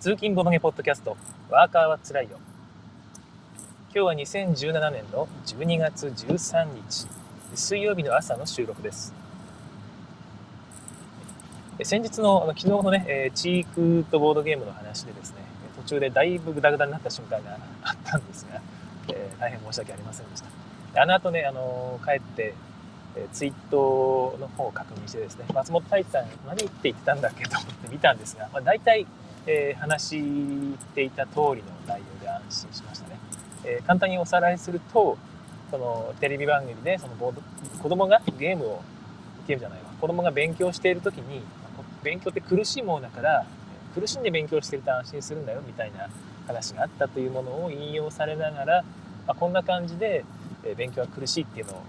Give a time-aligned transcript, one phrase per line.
[0.00, 1.16] 通勤ボドゲポッドキャスト、
[1.50, 2.38] ワーカーはつらいよ。
[3.92, 7.08] 今日は2017年の12月13日、
[7.56, 9.12] 水曜日の朝の収録です。
[11.82, 15.38] 先日の、あの昨日のね、チークとボードゲームの話でですね、
[15.82, 18.60] 途中でだいぶグダグダになった瞬間が あったんですが、
[19.08, 20.40] えー、大変申し訳ありませんでし
[20.94, 21.02] た。
[21.02, 22.54] あの後ね、あの帰って、
[23.16, 29.04] えツイートの方を確認してですね、松本太一さん何って言ってたんだっけと思って見たんですが、まあ、大体、
[29.50, 33.16] えー、話していた通りの内容で安心しましたね。
[33.64, 35.16] えー、簡単におさらいすると、
[35.70, 37.42] そのテレビ番組でそのボード
[37.82, 38.82] 子供がゲームを、
[39.46, 41.40] ゲームじゃないわ、子供が勉強している時に、
[42.02, 43.46] 勉強って苦しいものだから、
[43.94, 46.08] 苦しんで勉強してると安心するんだよみたいな
[46.46, 48.84] 話があったというものを引用されながら、
[49.26, 50.24] まあ、こんな感じで
[50.76, 51.82] 勉強は苦しいっていうのを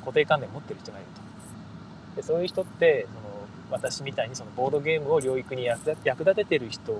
[0.00, 3.23] 固定観念持ってる人がいるとでそういう人ってその
[3.70, 6.92] 私みたいにそのボードゲームを療育に役立ててる人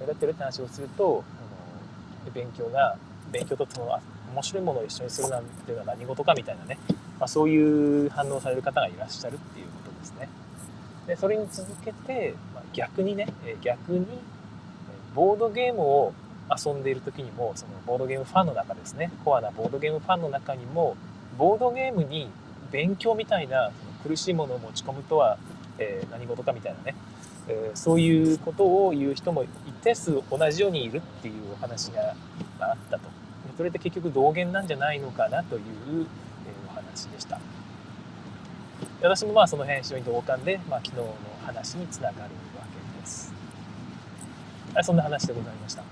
[0.00, 1.24] 役立てるって話をすると
[2.24, 2.96] あの勉強が
[3.32, 3.98] 勉強とその
[4.34, 6.78] 面白いものを一緒にするなんていうのは何事かみたいなね、
[7.18, 10.28] まあ、そういう反応される方がいらっしゃるっていうことですね。
[11.06, 13.28] でそれに続けて、まあ、逆にね
[13.62, 14.06] 逆に
[15.14, 16.12] ボードゲームを
[16.50, 20.96] 遊んでいる時にもそのボードゲームファンの中ですねコアなボードゲームファンの中にも
[21.38, 22.28] ボードゲームに
[22.70, 23.70] 勉強みたいな
[24.02, 25.38] 苦しいものを持ち込むとは、
[25.78, 26.94] えー、何事かみたいなね、
[27.48, 29.48] えー、そういうことを言う人も一
[29.82, 32.14] 定数同じようにいるっていうお話が
[32.60, 33.08] あったと。
[33.56, 36.06] それって結局道元なんじゃないのかなという、えー、
[36.70, 37.38] お話でした。
[39.02, 41.14] 私もまあその辺非常に同感で、まあ、昨日の
[41.44, 42.28] 話につながるわ
[42.96, 43.32] けです。
[44.82, 45.82] そんな話でございました。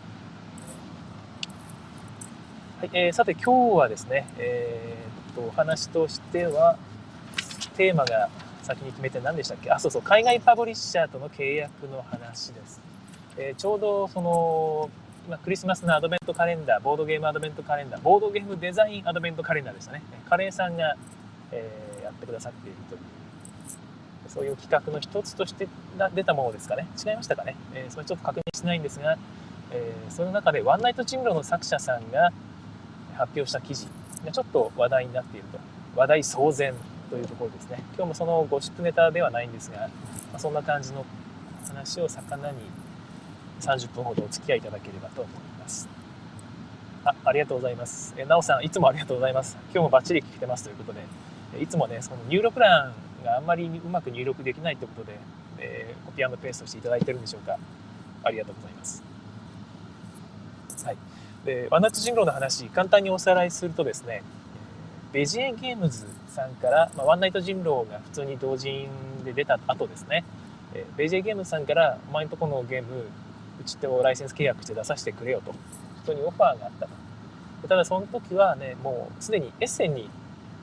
[2.81, 6.77] はいえー、さて今日はですね、えー、とお話としては
[7.77, 8.29] テーマが
[8.63, 9.71] 先に決めて何でしたっけ？
[9.71, 10.03] あそうそう。
[10.03, 12.81] 海外パブリッシャーとの契約の話です、
[13.37, 14.91] えー、ちょうどその
[15.27, 20.03] 今クリスマスのアドベントカレンダーボードゲームアドベントカレンダーボードゲームデザインアドベントカレンダーでしたね。
[20.29, 20.97] カレーさんが、
[21.51, 23.01] えー、やってくださっているという。
[24.29, 25.69] そういう企画の一つとして
[26.15, 26.87] 出たものですかね。
[27.05, 29.19] 違いましたかね、えー、それちょっと確認してないんですが、
[29.73, 32.33] えー、その中でワンナイトチンロの作者さんが
[33.19, 33.89] 発表した記事
[34.25, 35.59] がちょっと話題になっていると。
[35.97, 36.75] 話題騒然。
[37.13, 37.77] というところですね。
[37.95, 39.89] 今日もそのゴシップネタではないんですが、ま
[40.37, 41.05] あ、そんな感じの
[41.69, 42.57] 話を魚に
[43.61, 45.87] 30分ほどお付き合いいただければと思います。
[47.05, 48.15] あありがとうございます。
[48.17, 49.59] えなおさんいつもありがとうございます。
[49.75, 55.19] 今日もバッチリ聞けてますということでいつもねその入力欄があんまりうまく入力できないということで、
[55.59, 57.59] えー、コピーペーストしていただいてるんでしょうか。
[58.25, 59.03] ありがとうございます。
[60.83, 60.97] はい。
[61.45, 64.23] でワンナッツ人狼の話簡単におさらいするとですね
[65.13, 68.89] ベジエゲームズさんから、まあ、ワンナイト人狼が普通に同人
[69.25, 70.25] で出た後ですね。
[70.97, 73.05] ベジエゲームさんからお前んとこのゲーム
[73.61, 75.55] うちとライセンス契約して出させてくれよと。
[76.03, 77.69] 人にオファーがあったと。
[77.69, 80.09] ただその時はねもうすでにエッセンに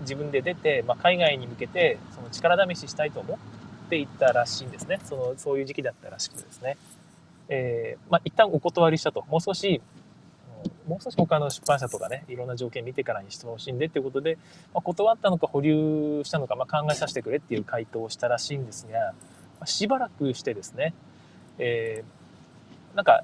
[0.02, 5.00] 自分で出て、まあ、海外に向けてその力試ししたいと思っていったらしいんですね。
[5.06, 6.78] そのそういう時期だったらしくてですね、
[7.48, 9.24] えーまあ、一旦お断りしたと。
[9.30, 9.82] もう少し
[10.88, 14.38] もう少し他の出版社とかねいろんな条件見てからにしてほしいんでっていうことで、
[14.74, 19.14] まあ、断ったのか保留したのか、まあ、考えさせてくれっていう回答をしたらしいんですが、ま
[19.62, 20.94] あ、しばらくしてですね、
[21.58, 23.24] えー、なんか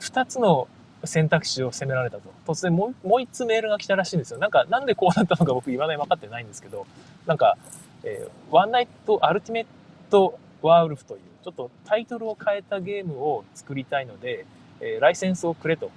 [0.00, 0.68] 2つの
[1.04, 2.30] 選択肢を責められたと。
[2.46, 4.38] 突然もう1つメールが来たらしいんですよ。
[4.38, 6.86] なんかなんでこうなったのか 僕言わない分かってないんですけど
[7.26, 7.56] なんか、
[8.04, 9.66] えー、ワンナイトアルティメッ
[10.10, 14.44] トワーウルフというちょっとタイトルを変えたゲームを作りたいので、
[14.80, 15.90] えー、ライセンスをくれと。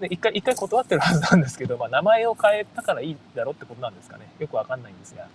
[0.00, 4.28] で一回一回断ってるはずなんですけど、まあ、名前を変えたからいいだろってことなんですかね。
[4.38, 5.28] よくわかんないんですが、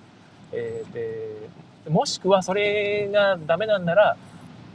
[0.51, 4.17] えー、でもしくはそれがダメなんなら、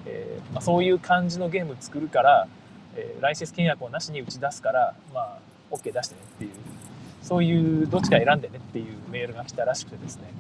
[0.07, 2.49] えーまあ、そういう感じのゲーム作るから、
[2.97, 5.39] えー、ライセンス契約をなしに打ち出すからまあ
[5.71, 6.51] OK 出してねっていう。
[7.23, 10.33] そういうどっちか選んでねっていうメールが来たらしくてですね。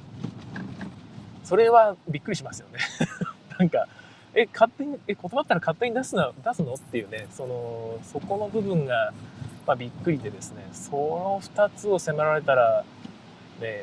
[1.42, 2.78] それはびっくりしますよね。
[3.58, 3.88] なんか
[4.36, 9.14] え、勝手に、え、断ったら勝手に出すの、出すのっていうね、その、そこの部分が、
[9.66, 12.84] まあ、びっくりでですね、その2つを迫られたら、
[13.60, 13.82] ね、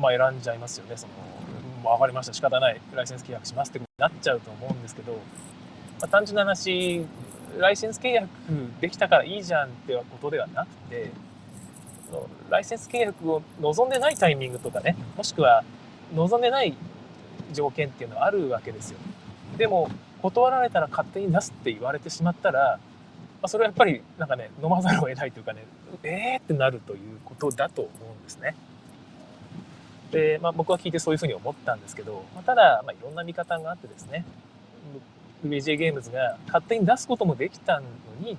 [0.00, 1.06] まあ、選んじゃいますよね、そ
[1.84, 5.18] の、分かりました、仕方ない、ライセンス契約しますってなっちゃうと思うんですけど、ま
[6.02, 7.04] あ、単純な話、
[7.58, 8.28] ライセンス契約
[8.80, 11.10] できたからいいじゃんってことではなくて、
[12.48, 15.64] ライセンス契約を望んでないタイミングとかね、もしくは
[16.14, 16.74] 望んでない
[17.52, 18.98] 条件っていうのはあるわけですよ。
[19.56, 19.90] でも
[20.22, 22.78] 断られたら勝手に出すって言われてしまったら、
[23.46, 25.64] あ、それはやっぱりなんかね飲まざるを得ないというかね
[26.02, 28.54] えーってなるということだと思うんですね。
[30.10, 34.24] で、まあ、僕は聞いてそういうふうに思ったんですけど、まあ、ただ、まあ、いろんな見方があってですね
[35.44, 37.86] VJ ゲームズが勝手に出すこともできたの
[38.20, 38.38] に、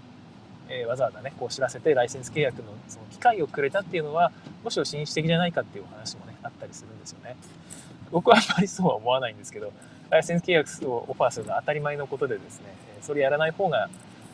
[0.69, 4.31] えー、わざわざね、こう知らせてライセンス契約のその機会をくれたっていうのは、
[4.63, 7.36] むしろ紳士的じゃないかっていうお話もね、あったりするんですよね。
[8.12, 9.71] 僕はあんまりそうは思わないんですけど、
[10.09, 12.65] ライセンス契約をオファーするのは当たり前のことでですね、
[13.01, 13.89] それやらない方が、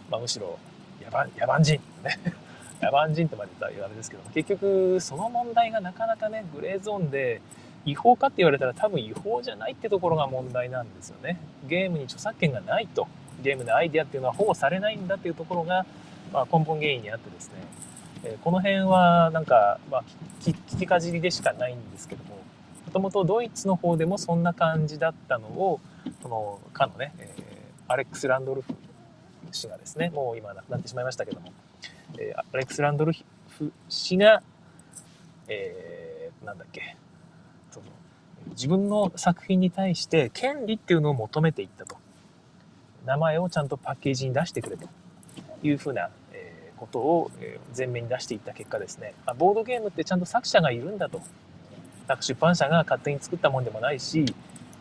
[0.09, 0.57] まあ、むしろ
[1.03, 2.17] 野蛮野蛮人ね。
[2.81, 7.41] 野蛮人とまで言ったらあれですけど結局その問題がなかなかねグレーゾーンで
[7.85, 11.39] 違法かって言われたら多分違法じゃないってところが問題なんですよね。
[11.65, 13.07] ゲームに著作権がないと。
[13.41, 15.85] ゲームのアイデアっていうのは保護されないんだっていうところが、
[16.31, 17.55] まあ、根本原因にあってですね、
[18.23, 20.03] えこの辺はなんか、まあ、
[20.41, 22.35] 聞きかじりでしかないんですけども
[22.85, 25.79] もともとドイツの方でもそんな感じだったのを
[26.21, 28.73] そのかのね、えー、アレックス・ランドルフ
[29.55, 31.51] 氏がですねもう今亡くなってしまいましたけども、
[32.17, 33.13] えー、アレックス・ランドル
[33.49, 34.41] フ氏が、
[35.47, 36.97] えー、なんだっけ
[37.71, 37.85] その
[38.51, 41.97] 自分の作品に対して権利っていうのを求めていったと。
[43.05, 44.87] 名前をちゃんとパッケージに出してくれと。
[45.61, 47.31] いうふうな、えー、ことを
[47.75, 51.21] 前面に出していった結果ですね、まあ、ボードゲームってちゃんと作者がいるんだと。
[52.19, 54.25] 出版社が勝手に作ったもんでもないし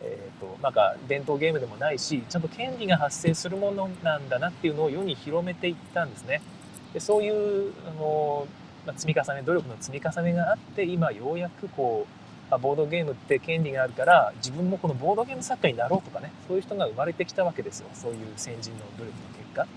[0.03, 6.41] えーと、なんか伝統ゲームでもないしちゃんと権利が発生するものなんだなっていうのを世に広めていったんですね。
[6.93, 8.45] でそういうあの、
[8.85, 12.05] まあ、積み重ね努力の積み重ねがあって今ようやくこ
[12.51, 19.67] う、あ、ボードゲームって権利があるから自分もこのボードゲーム作家になろうとかねそういう人が生まれてきたわけですよそういう先人の努力の結果。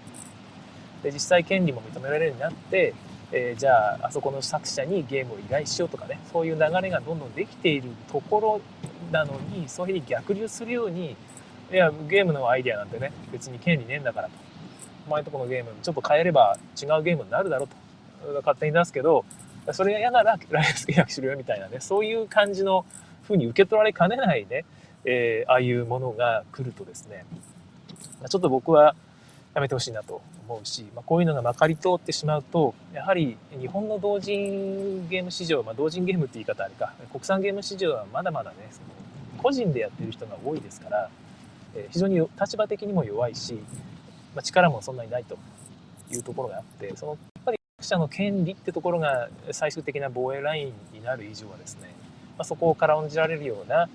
[1.03, 2.95] で実際権利も認められるようになって
[3.33, 8.61] えー、じゃああそこの作者にゲームを依頼しようとかねそういう流れがどんどんできているところ
[9.11, 11.17] なのにそういうふうに逆流するように
[11.73, 14.35] いやゲームのアイデアなんてね別に権利ねえんだからと。
[15.09, 17.77] お前とこのゲームちょっと変えれば違うゲームになるだろうと。
[18.39, 19.25] 勝手に出すけど
[19.73, 22.85] それが嫌ならライス契約しろよみたいなねそういう感じの
[23.23, 24.65] ふうに受け取られかねないね、
[25.05, 27.25] えー、ああいうものが来るとですね。
[28.29, 28.95] ちょっと僕は
[29.57, 41.09] やめてほしいなと思うし、まあ、こういうのがまかり通ってしまうとやはり日本の同人ゲーム市場、まあ、同人ゲームって言い方あれか国産ゲーム市場はまだまだねその個人でやってる人が多いですから、
[41.75, 43.55] えー、非常に立場的にも弱いし、
[44.35, 45.39] まあ、力もそんなにないと
[46.11, 51.95] いうところがあってそのやっぱり作者の権利ってところが最終的な防衛ラインになる以上はですね、
[52.37, 53.89] ま、そこを軽んじられるような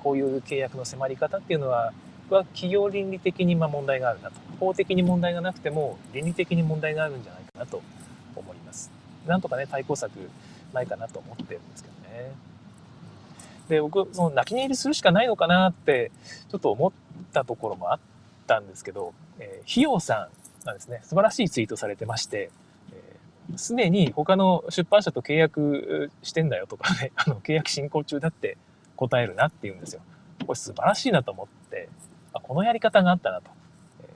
[0.00, 1.92] こういう契約の迫り方っていうのは
[2.34, 4.36] は企業倫理的にま問題があるなと。
[4.58, 7.82] 法的に問題がなくても倫理的に問題があるんじゃないかなと
[8.34, 8.90] 思います。
[9.26, 10.12] なんとかね対抗策
[10.72, 12.32] ないかなと思ってるんですけどね。
[13.68, 16.10] で僕その泣き寝入りするしかないのかなって
[16.50, 16.92] ちょっと思っ
[17.32, 17.98] たところもあっ
[18.46, 20.28] たんですけど、えー、費用さ
[20.62, 22.50] んがですね素晴らしいツイートされてまして
[23.54, 28.58] すで、に他の出版社と契約してんだよとかね、 あの契約進行中だって
[28.96, 30.00] 答えるなって言うんですよ。
[30.40, 31.88] これ素晴らしいなと思って、
[32.46, 33.50] このやり方があったなと。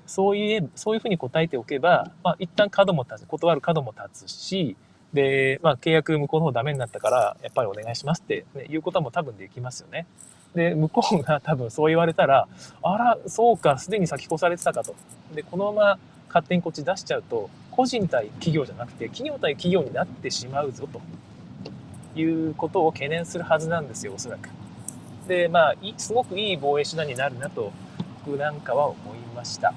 [0.07, 4.77] そういう、そういうふうに答えておけば、まあ、一旦角も立つ、断る角も立つし、
[5.13, 10.07] で、まあ、契約向こうの方ダメになったから、やっぱりお願いしますって、ね、いうことも多分できますよね。
[10.55, 12.49] で、向こうが多分そう言われたら、
[12.83, 14.95] あら、そうか、すでに先越されてたかと。
[15.35, 15.99] で、このまま
[16.29, 21.01] 勝手にこっち出しちゃうと、個人対企業じゃなくて、企業対企業になってしまうぞと
[22.19, 24.49] いうことを懸念するはずなんですよ、おそらく。
[25.29, 27.73] で、まあ、すごくいい防衛手段になるなと、
[28.25, 29.75] 僕なんかは思いました。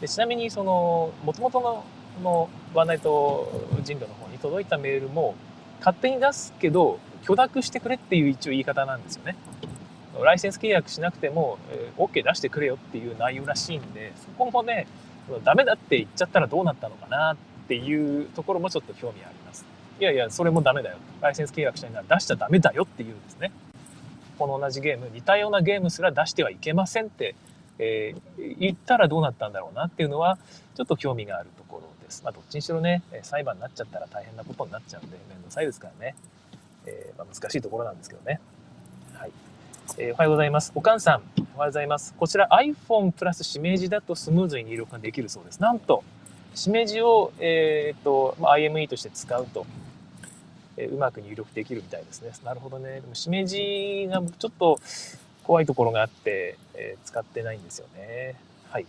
[0.00, 1.84] でちなみにその元々の
[2.16, 3.50] このワンナイト
[3.82, 5.34] 人狼の方に届いたメールも
[5.80, 9.36] 勝手に出すけど許諾してくれっていう一応言い方なんですよね。
[10.22, 14.86] ライセンス契約しなくても、えー、OK 出してくれよっていう内容らしいんでそこもね
[15.44, 17.36] ダメだって言っちゃったらどうなったのかなっ
[17.68, 19.66] ていうところもちょっと興味あります。
[20.00, 23.52] いやいやそれもダメだよライセンス契約したいなら出しちゃダメだよっていうんですね。
[24.38, 27.34] この同じゲーム似たようなゲームすら出してはいけませんって
[27.78, 30.38] えー、言ったらどうなったんだろうなっていうのは
[30.74, 32.22] ちょっと興味があるところです。
[32.24, 36.14] まあ、どっちにしろね裁判になっちゃったら大変なことになっちゃうんで面倒くさいですからね、
[36.86, 38.40] えー、まあ、難しいところなんですけどね。
[39.14, 39.32] はい
[39.98, 40.72] えー、おはようございます。
[40.74, 42.14] おかんさん、おはようございます。
[42.16, 45.60] こちら iPhone プラスしめじだとスムーズに入力ができるそうです。
[45.60, 46.02] なんと、
[46.54, 49.66] しめじを、えー、っと、まあ、IME として使うと、
[50.76, 52.30] え、うまく入力できるみたいですね。
[52.44, 53.00] なるほどね。
[53.00, 54.78] でもしめじがちょっと
[55.44, 58.34] 怖いところがあって、えー、使ってないんですよね。
[58.70, 58.86] はい。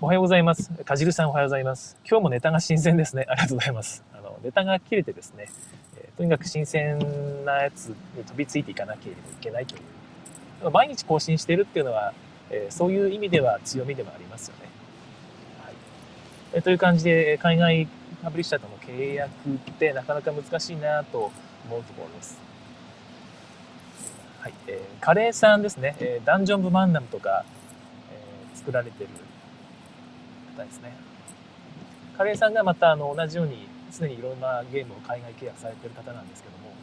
[0.00, 0.70] おはようございます。
[0.84, 1.96] かじるさんおはようございます。
[2.06, 3.24] 今日もネタが新鮮ですね。
[3.28, 4.04] ありがとうございます。
[4.12, 5.48] あの、ネタが切れてですね、
[5.96, 6.98] えー、とにかく新鮮
[7.46, 10.70] なやつに飛びついていかなければいけないという。
[10.70, 12.12] 毎日更新してるっていうのは、
[12.50, 14.68] えー、そういう意味では強みでもありますよね。
[15.64, 15.74] はい。
[16.52, 17.88] えー、という感じで、海外
[18.26, 21.30] パブリッシャーとの契約ってなかなか難しいなと
[21.64, 22.36] 思うところです。
[24.40, 27.44] はいえー、カレーさんですね、えー、ダンジョン・ブ・マンナムとか、
[28.10, 29.10] え作られてる
[30.56, 30.96] 方ですね。
[32.18, 36.74] カレーさんがまたあの同じように常にいろんなゲームを海外契約されてる方なんですけども、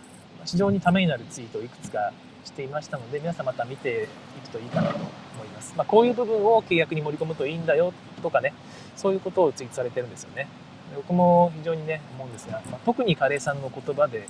[0.46, 2.14] 非常にためになるツイートをいくつか
[2.46, 4.08] していましたので、皆さんまた見て
[4.38, 5.06] いくといいかなと思
[5.44, 5.74] います。
[5.76, 8.54] まあ、こういう部分を契約に盛り込むといいんだよとかね、
[8.96, 10.48] そういうことをツイートされてるんですよね。
[10.96, 14.28] 僕も非常にね、思うんですが、まあ、特にカレーさんの言葉で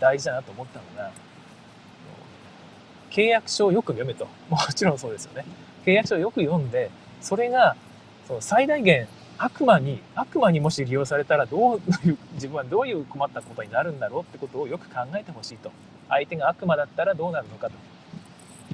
[0.00, 1.12] 大事だなと思ったのが、
[3.10, 4.26] 契約書をよく読めと。
[4.48, 5.44] もちろんそうですよね。
[5.84, 6.90] 契約書をよく読んで、
[7.20, 7.76] それが
[8.26, 9.06] その最大限
[9.38, 15.70] 悪魔に、悪魔にもし利用されたらどういう、 自分はどういう困ったことになるんだろうってことをよく考えてほしいと。
[16.08, 17.74] 相手が悪魔だったらどうなるのかと。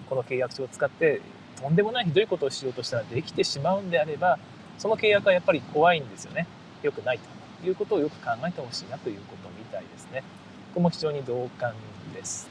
[0.09, 1.21] この契約書を使って
[1.61, 4.38] とんでもないひどいことをしようとしたらできてしまうんであれば、
[4.78, 6.47] その契約はやっぱり怖いんですよね。
[6.82, 7.18] 良くない
[7.62, 10.23] ということをよく考えてほしいなということみたいですね。
[10.68, 11.75] ここも非常に同感
[12.14, 12.49] です。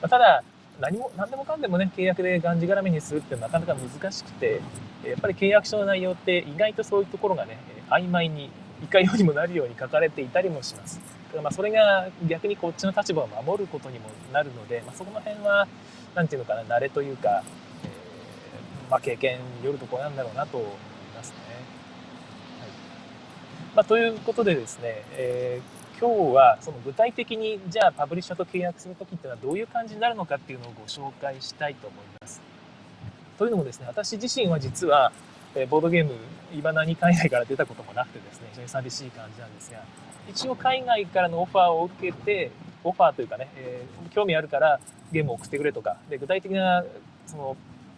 [0.00, 0.42] まあ、ただ、
[0.80, 4.60] 何も、何でもかんでもね、契約でがんじがらめにするってなかなか難しくて、
[5.04, 7.58] やっぱり契約書の内容って意外とそういうところがね、
[7.90, 8.50] 曖昧に、
[8.80, 11.00] いかようにもなるように書かれていたりもします。
[11.42, 15.66] まあそれが逆にこっちの立場を守ることにもなるので、まあ、そこの辺は、
[16.14, 17.42] なんていうのかな、慣れというか、
[17.84, 20.58] えー、まあ、経験によるところなんだろうなと。
[23.78, 32.40] まあ、ということでですね、えー今日はその具体的にじゃあパブリッシャーと契約する時っていうのはどういう感じになるのかっていうのをご紹介したいと思います。
[33.36, 35.10] というのもですね、私自身は実は、
[35.56, 36.12] えボードゲーム、
[36.56, 39.80] いまだに海外から出たこともなくてですね、非常に寂しい感じなんですが、
[40.28, 42.52] 一応海外からのオファーを受けて、
[42.84, 44.78] オファーというかね、えー、興味あるから
[45.10, 46.84] ゲームを送ってくれとか、で具体的な
[47.26, 47.56] その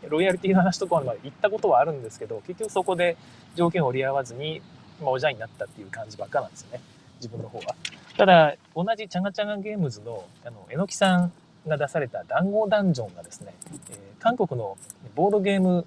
[0.08, 3.18] ロイヤリティの話とかまで行ったことはあるんですけど、結局そこで
[3.54, 4.62] 条件を折り合わずに、
[5.00, 6.80] まあ、おじゃになったっていう感じばっかなんですよね。
[7.16, 7.74] 自分の方は。
[8.16, 11.32] ただ、同じチャガチャガゲームズの、あの、えのきさん
[11.66, 13.54] が出された談合ダンジョンがですね、
[13.90, 14.76] えー、韓国の
[15.14, 15.86] ボードゲーム、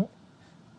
[0.00, 0.06] ん？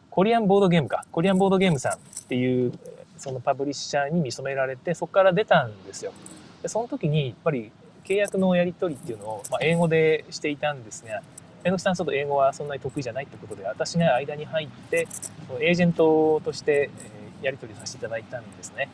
[0.09, 1.05] コリアンボードゲームか。
[1.11, 2.73] コリアンボードゲームさんっていう、
[3.17, 6.13] そのパブリッシャーに認められて、そこから出たんですよ。
[6.61, 7.71] で、その時に、やっぱり
[8.05, 11.21] 契約のやり取りっていうのを、まあ、英語でしていたんですが、
[11.63, 15.07] えのきさんちょっと英語はそんなに得意じゃないってことで、私が間に入って、
[15.61, 16.89] エージェントとして
[17.43, 18.89] やり取りさせていただいたんですね。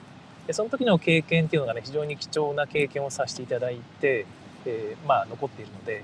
[0.48, 4.26] でその時の経験っていうのがね非常に貴重な経験をさせていただいて、
[4.66, 6.04] えー、まあ残っているので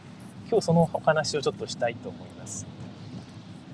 [0.49, 2.65] 今日そのお話をちょっとしたいと思います。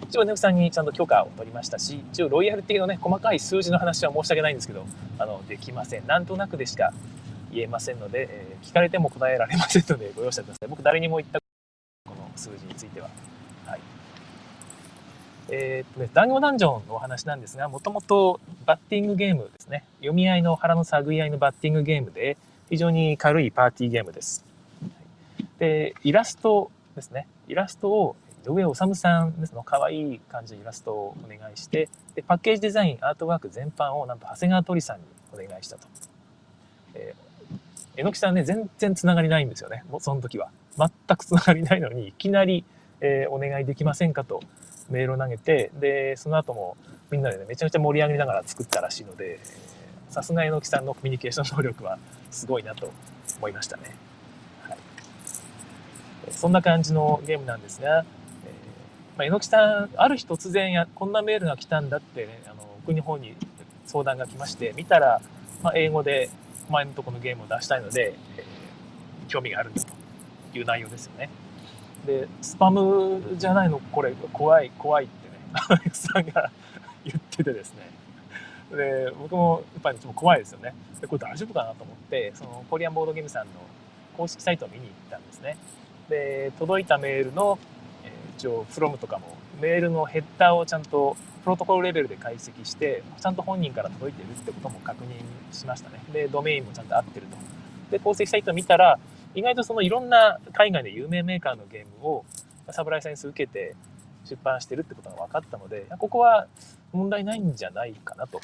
[0.04, 4.86] 一応ねさんにちゃんと許可を取りましたし一応ロイヤルティのね細かい数字の話は申し訳ないんですけど
[5.20, 6.08] あのできません。
[6.08, 6.94] なんとなくでしか
[7.52, 10.70] 言えませんので、えー、聞かれても答えられませんのでご容赦ください。
[10.70, 11.40] 僕誰にも言った
[12.06, 13.10] この数字については。
[15.50, 19.84] えー、っとね、団子ダンジョンのお話なんですが、もともとバッティングゲームですね。
[19.98, 22.38] 読み合いの腹の探り合いのバッティングゲームで、
[22.70, 24.46] 非常に軽いパーティーゲームです。
[25.60, 27.28] で、イラストですね。
[27.48, 28.16] イラストを
[28.48, 35.88] 井上治さんですの可愛い感じのイラストをお願いして、で、パッケージデザイン、アートワーク全般をなんと長谷川鳥さんにお願いしたと。
[36.96, 39.84] えー、えのきさんね、全然つながりないんですよね。
[39.90, 40.50] もうその時は。
[40.78, 42.64] 全くつながりないのに、いきなり、
[43.02, 44.42] えー、お願いできませんかと
[44.92, 46.78] メールを投げて、で、その後も
[47.10, 49.40] みんなでね、めちゃめちゃ盛り上げながら作ったらしいので、
[50.10, 51.98] さすが榎木さんのコミュニケーション能力は
[52.30, 52.92] すごいなと
[53.38, 53.96] 思いましたね。
[54.64, 54.78] はい。
[56.30, 58.04] そんな感じのゲームなんですが、えー、
[59.18, 63.36] まあ、榎木さん、ある日突然や、こんなメールが来たんだって、ね、あの、僕の方に
[63.86, 65.22] 相談が来まして、見たら、
[65.64, 66.30] まあ、英語で
[66.70, 71.30] 前のとこのゲームを出したいので、えー、興味があるんだという内容ですよね。
[72.06, 76.52] で、スパムじゃないのこれ怖い怖いってね、アレクさんが
[77.06, 77.90] 言っててですね。
[78.76, 80.74] で、僕もやっぱりちょっと怖いですよね。
[81.00, 83.52] で、これ大丈夫かなと思って、そのコリアンボードゲームさんの
[84.18, 85.58] 公式サイトを見に行ったんですね。
[86.10, 87.60] で、届いたメールの、
[88.04, 95.10] えー、一応、フロムとかも、メールのヘッダーをちゃんとプロトコルレベルで解析して、ちゃんと本人から届いてるってことも確認
[95.52, 96.00] しましたね。
[96.12, 97.38] で、ドメインもちゃんと合ってると。
[97.92, 99.00] で、公式サイト見たら、
[99.34, 102.26] 意外とそのいろんな海外で有名メーカーのゲームを
[102.70, 103.76] サブライセンス受けて
[104.26, 106.48] 出版してるってことが分かったので、ここは
[106.94, 108.42] 問題ないんじゃないかなと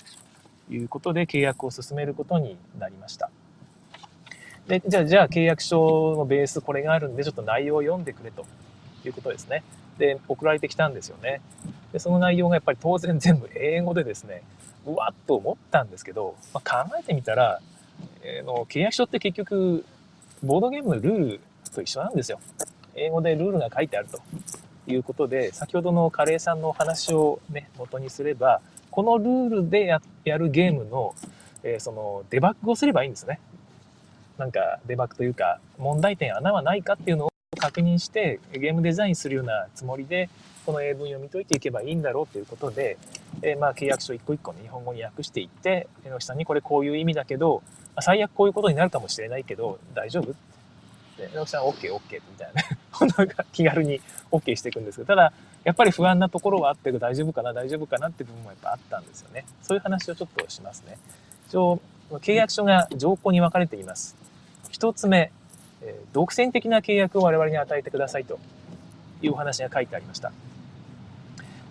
[0.69, 3.29] いうことで契約を進めることになりました。
[4.67, 8.45] で、じゃあ、じゃあ契約書のベースこれがあるんで、ちょっと内容を読んでくれと
[9.05, 9.63] いうことですね。
[9.97, 11.41] で、送られてきたんですよね。
[11.93, 14.43] で、その内容がやっぱり当然全部英語でですね、
[14.85, 17.61] うわっと思ったんですけど、まあ、考えてみたら、
[18.21, 19.85] えー、の契約書って結局
[20.43, 21.39] ボードゲームのルール
[21.73, 22.39] と一緒なんですよ。
[22.95, 24.21] 英語でルールが書いてあると
[24.87, 29.85] いうことで、先ほどのカレーさんのお話をね、元にすれば、このルールで
[30.23, 31.15] やるゲームの、
[31.63, 33.39] えー、そのデバッグをすればいいんですね。
[34.37, 40.29] なんかデバッグというか、問題点、穴はないかっていうのを確認してゲームデザインするようなつもりで
[40.65, 42.97] この英文読み解いていけばいいんだろうということで、
[43.41, 47.63] えー、まあ契約書一個一個ね日本語に訳していって榎木さんにこれこういう意味だけど、
[48.01, 50.33] 最悪こういうことになるかもしれないけど大丈夫？
[51.17, 52.61] で榎木さん OKOK、みたいな。
[52.61, 52.67] ね
[53.17, 54.01] なんか気軽に
[54.31, 59.45] OK していくんですけどただやっぱり不安なところはあって大丈夫かな大丈夫かなって部分もやっぱあったんですよね。
[59.61, 60.97] そういう話をちょっとしますね。
[61.47, 64.15] 一応契約書が条項に分かれています。
[64.69, 65.31] 一つ目、
[65.81, 68.39] え、独占的な契約を我々に与えてくださいと
[69.21, 70.31] いうお話が書いてありました。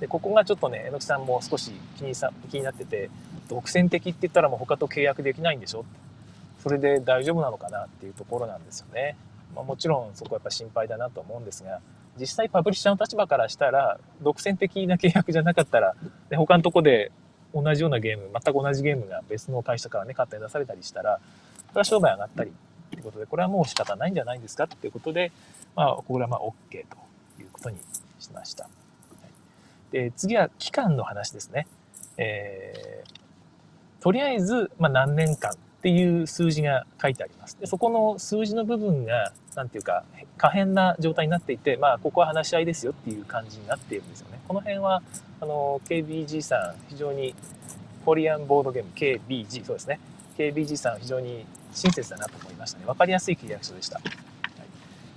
[0.00, 3.10] でここがちょっとね榎木さんも少し気にさ気になってて
[3.48, 5.84] 独占的って言ったらもう他と契約できないんでしょ？
[6.66, 9.16] それで大丈夫なのかなっていうところなんですよね。
[9.54, 11.80] まあ、もちろんそこはやっぱ心配だなと思うんですが
[12.18, 15.94] 実際パブリッシャーの立場からしたら独占的な契約じゃなかったら
[16.28, 17.12] で他のとこで
[17.54, 21.20] 同じようなゲーム全く同じゲームが別の会社からね勝手に出されたりしたら
[21.68, 22.52] これは商売上がったり
[22.90, 25.30] ということでこれはもう仕方ないんじゃないんですかっていうことで、
[25.76, 26.78] まあ、これはまあ OK と
[27.40, 27.78] いうことに
[28.18, 28.68] しました。
[29.92, 31.68] で次は期間の話ですね。
[32.18, 35.52] えー、とりあえず、まあ、何年間
[35.86, 37.56] っていう数字が書いてあります。
[37.60, 40.02] でそこの数字の部分が、なんていうか、
[40.36, 44.40] 可変な状態になっていて、まあ、ここは話し合いですよっていう感じになっているんですよね。
[44.48, 45.00] この辺は、
[45.40, 47.36] あの、KBG さん、非常に、
[48.04, 50.00] コリアンボードゲーム、KBG、そうですね。
[50.36, 52.86] KBG さん、非常に親切だなと思いましたね。
[52.86, 54.00] わかりやすい契約書でした。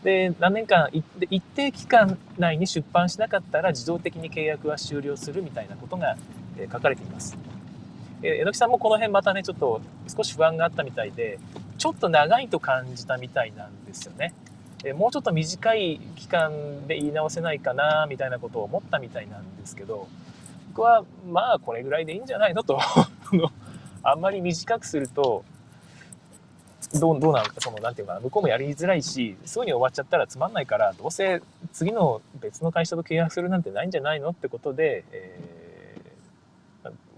[0.04, 6.16] で何年間一定期間内に出版しなかったら自動的に契約は終了するみたいなことが
[6.72, 7.38] 書かれています。
[8.22, 11.40] え榎木さんもこの辺またねちょっと少し不安があったみたいで
[11.78, 14.34] ちょっと長いと感じたみたいなんですよね。
[14.86, 20.08] えもうちょっと短い期間で言い直せないかなみたいなことを思ったみたいなんですけど
[20.70, 22.80] 僕はまあこれぐらいでいいんじゃないのと
[24.04, 25.44] あんまり短くすると
[26.94, 31.42] どうどうなのかそのなんていうかな向こうもやりづらいしすぐに終わっちゃったらつまんないからどうせ
[31.74, 35.69] 次の別の会社と契約するなんてないんじゃないのってことで、えー、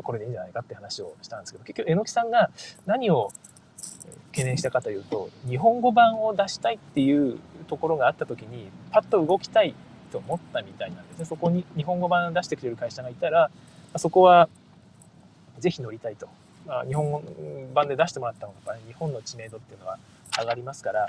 [0.04, 2.50] これでいいんじゃないかって話をしたんですけど結局榎木さんが
[2.86, 3.32] 何を
[4.32, 9.74] 懸念したかというと日本語版を出したいっていうところがあった時にパッと動きたい
[10.12, 13.50] と思ったみたいなんですねそこに日本語版出してくれる会社がいたら
[13.98, 14.50] そこは
[15.60, 16.28] ぜひ乗りたいと
[16.66, 17.22] まあ、日本
[17.74, 19.98] 版で出してもらった方が、ね、日本の知名度っていうのは
[20.38, 21.08] 上がりますから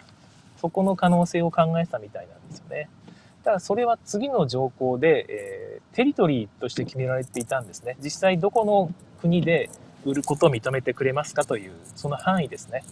[0.61, 2.89] そこの可能性を考えてたみたいなんですよね。
[3.45, 7.97] ただそれは次の条項で、えー、テリトリーとして決められていたんですね。
[8.03, 9.71] 実際どこの国で
[10.05, 12.85] 売ることを認めてくれますかというその範囲ですね。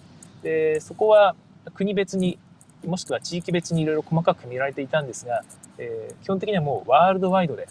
[0.43, 1.35] でそこは
[1.75, 2.39] 国別に
[2.87, 5.43] もしくは地域別にいろいろ細かく決められていたんですが、
[5.79, 7.69] えー、基本的にはもうワールドワイドで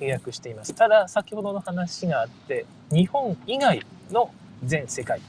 [0.00, 0.74] 契約しています。
[0.74, 4.30] ただ先ほどの話があって日本以外の
[4.64, 5.22] 全世界っ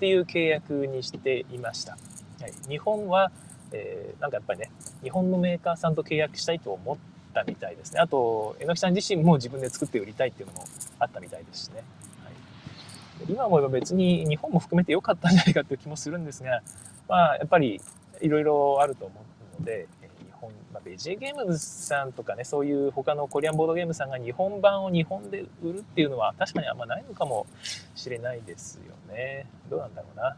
[0.00, 1.92] ていう契約にしていました。
[2.40, 3.30] はい、日本は、
[3.72, 4.70] えー、なんかやっぱりね、
[5.02, 6.96] 日本のメーカーさんと契約したいと思っ
[7.32, 8.00] たみたいですね。
[8.00, 10.64] あと、榎木さん自身も自分で作って売りたいっていうのも
[10.98, 11.82] あったみたいですしね。
[12.24, 16.62] はい、今思えば別に日本も含めて良かったんじゃないかっていう気もするんですが、
[17.08, 17.80] まあ、やっぱり
[18.20, 19.14] いろいろあると思
[19.58, 27.46] うので、日本、まあ、ベジェゲームズさんとかね、そういう他のコリアンボードゲームさんが日本版を日本で売るっていうのは確かにあんまないのかも
[27.94, 29.46] しれないですよね。
[29.68, 30.36] どうなんだろうな。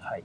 [0.00, 0.24] はい。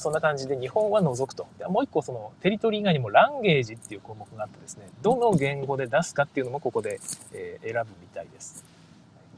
[0.00, 1.46] そんな感じで日本は除くと。
[1.68, 7.00] もう一個そのテリトリー以外にもランゲージっていう項目があってですね、どの言語で出すかっていうのもここで、
[7.32, 8.64] え、選ぶみたいです。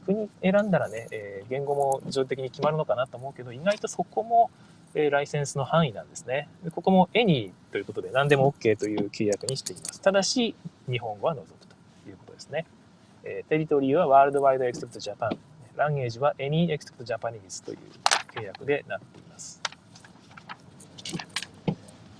[0.05, 4.49] 国選んだらね、え、言語も自動的に決まるのかなと思うけど、意外とそこも
[4.95, 6.47] えライセンスの範囲なんですね。
[6.71, 10.01] ここも any ということで何でも OK という契約にしています。
[10.01, 10.55] ただし、
[10.89, 11.75] 日本語は除くと
[12.09, 12.65] いうことですね。
[13.23, 15.37] えテリトリーはワールドワイドエクセプトジャパン。
[15.75, 17.77] ランゲージは any except Japanese という
[18.35, 19.59] 契約でなっています。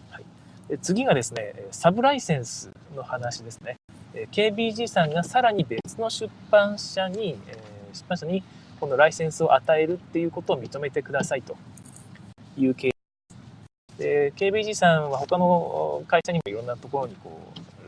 [0.10, 0.26] はい、で
[0.82, 3.76] 次がですね、サブライセンスの話ですね。
[4.32, 7.38] KBG さんがさらに別の出版社に、
[7.94, 8.44] 出版社に
[8.80, 11.56] このライセンスを与えるっていうことを認めてくださいと
[12.58, 12.94] いう経
[13.98, 17.40] で KBG さんは他の会社にもいろんなところにこ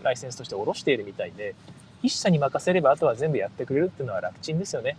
[0.01, 1.55] うライセンスとして下ろしているみたいで
[2.03, 4.95] 一社に任せればあとは全部やってくれるっていうのは楽ちんですよね。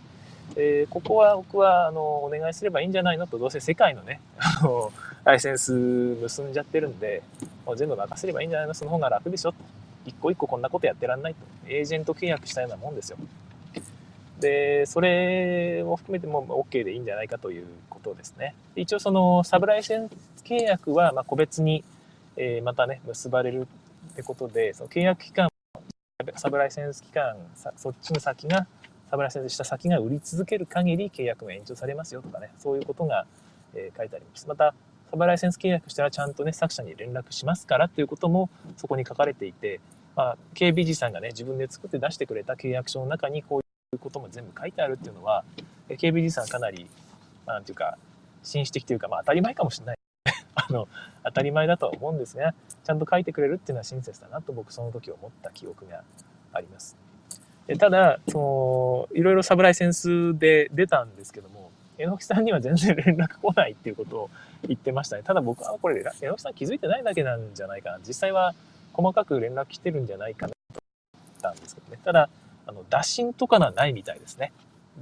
[0.55, 4.91] えここは僕はあのお願いすればいいんじゃないのとどうせ世界のね あの
[5.23, 7.21] ライセンス結んじゃってるんで
[7.65, 9.57] もう全部任せればいいんじゃないのその方が楽でしょと
[10.05, 13.17] 一個一個こんなことやってらんないとエージェント契約したようなもんですよ。
[14.39, 18.55] で、それを含めても OK でいいんじゃないかということですね。
[18.75, 21.83] 一応そのサブライセンス契約はま個別に、
[22.35, 23.67] えまたね、結ばれる
[24.13, 25.49] ってことで、その契約期間、
[26.35, 27.35] サブライセンス期間、
[27.75, 28.67] そっちの先が、
[29.09, 33.25] サブライセンスした先が売り続ける限り契約が延長されますよとかね、そういうことが、
[33.73, 34.47] え書いてあります。
[34.47, 34.73] また、
[35.09, 39.79] サブライセンス契約したらちゃんとね、作者に連絡しますからっていうこともそこに書かれていて、
[40.15, 43.63] まあ、KBG さんがね、自分で作って出してくれた契約書の中にこうい
[43.95, 45.43] うことも全部書いてあるっていうのは、
[45.89, 46.87] KBG さんかなり、
[47.45, 47.97] まあ、なんていうか、
[48.43, 49.97] 紳士的というか、まあ当たり前かもしれない。
[50.55, 50.87] あの、
[51.23, 56.03] 当たり前だとは思うんですが、ちゃんと書いてくれるっていうのは親切だなと僕その時思った記憶が
[56.51, 57.06] あります。
[57.75, 64.29] ただ、その、いろいろサブライセンスで出たんですけども、榎木さんには全然連絡来ないっていうことを
[64.67, 65.23] 言ってましたね。
[65.23, 67.99] ただ僕はこれ、榎木さん気づいてないだけなんじゃないかな。
[68.07, 68.53] 実際は
[68.93, 70.79] 細かく連絡来てるんじゃないかなと
[71.13, 71.99] 思ったんですけどね。
[72.05, 72.29] ただ、
[72.67, 74.51] あの、打診とかのはないみたいですね。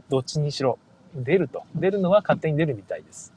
[0.10, 0.80] どっちにしろ。
[1.16, 1.64] 出ると。
[1.76, 3.32] 出るのは勝手に出るみたいです。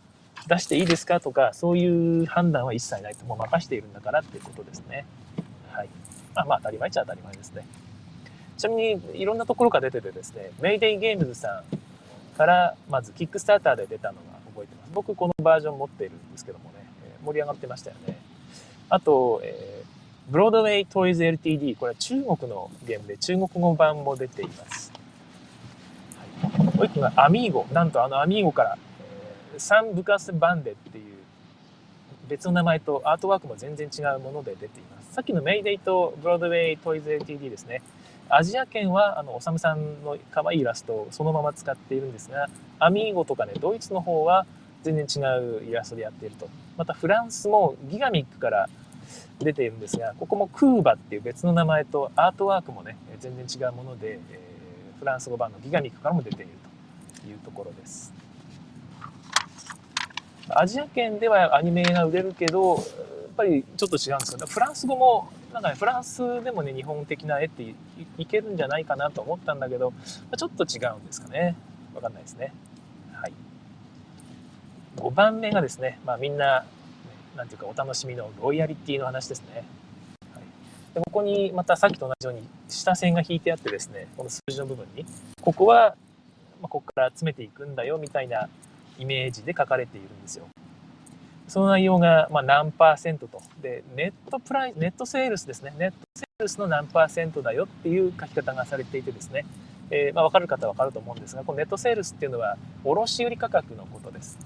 [0.48, 3.24] 出していいですかとか、そういう判断は一切ないと。
[3.24, 5.04] もう任しているんだからっていうことですね。
[5.70, 5.88] はい。
[6.34, 7.64] まあまあ当たり前っちゃ当たり前ですね。
[8.58, 14.20] ちなみにいろんなところから出ててですね、メイデイゲームズさんからまずキックスターターで出たのが
[14.52, 14.90] 覚えてます。
[14.92, 18.18] 僕このバージョン持っているんですけどもね、え盛り上がってましたよね。
[18.90, 24.92] あと、えー、ブロードウェイトイズ LTD、これは中国のゲームで中国語版も出ています。
[26.42, 27.64] はい、もう一個がアミーゴ。
[27.72, 28.76] なんとあのアミーゴから、
[29.54, 31.14] えー、サン・ブカス・バンデっていう
[32.28, 35.12] 別の名前とアートワークも全然違うもので出ています。
[35.14, 37.82] さっきのメイデイとブロードウェイトイズ LTD ですね。
[38.30, 44.46] アジア圏はあのおさむさんの可愛いイラストをそのまま使っているんですがアミーゴとかねドイツの方は
[44.82, 46.48] 全然違うイラストでやっていると。
[46.76, 48.68] またフランスもギガミックから
[49.40, 56.48] 出ているんですがここもクーバっていう別の名前とアートワークもね全然違うもので、えー、フランス語版のギガミックからも出ている
[57.22, 58.12] というところです。
[60.50, 62.82] アジア圏ではアニメが売れるけど
[63.38, 67.74] ぱりちょっと違うんですよフランス語もなんかね、フランスでもね、日本的な絵ってい
[68.18, 69.94] いけるんじゃないかなと思ったんだけど、
[70.36, 71.56] ちょっと違うんですかね。
[71.94, 72.52] わかんないですね。
[73.12, 73.32] はい。
[74.96, 76.66] 5番目がですね、まあみんな、
[77.34, 79.64] なんていうかお楽しみのロイヤリティの話ですね。
[80.34, 80.42] はい、
[80.94, 85.06] でここにまたさっきと同じように下線が引いてあってですね、この数字の部分に、
[85.40, 85.96] ここは、
[86.60, 88.50] まあ、ここから詰めていくんだよみたいな
[88.98, 90.46] イメージで書かれているんですよ。
[91.48, 93.40] その内容がま何パーセントと。
[93.62, 95.72] で、ネットプライ、ネットセールスですね。
[95.78, 99.46] ネットセールスの何パーセントだよっていう書き方がされていてですね。
[99.90, 104.38] えー、まあ、分かる方は分かると思うんですが、このネットセールスっていうのは、卸売価格のことです。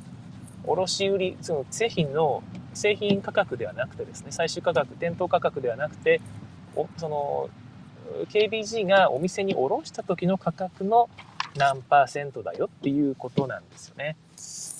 [0.64, 6.20] 卸売、その製品の、製品価格ではなくてですね、最終価格、店頭価格ではなくて、
[6.76, 7.50] おその、
[8.28, 11.10] KBG がお店に卸した時の価格の
[11.56, 14.16] 何パーセントだよっていうことなんですよね。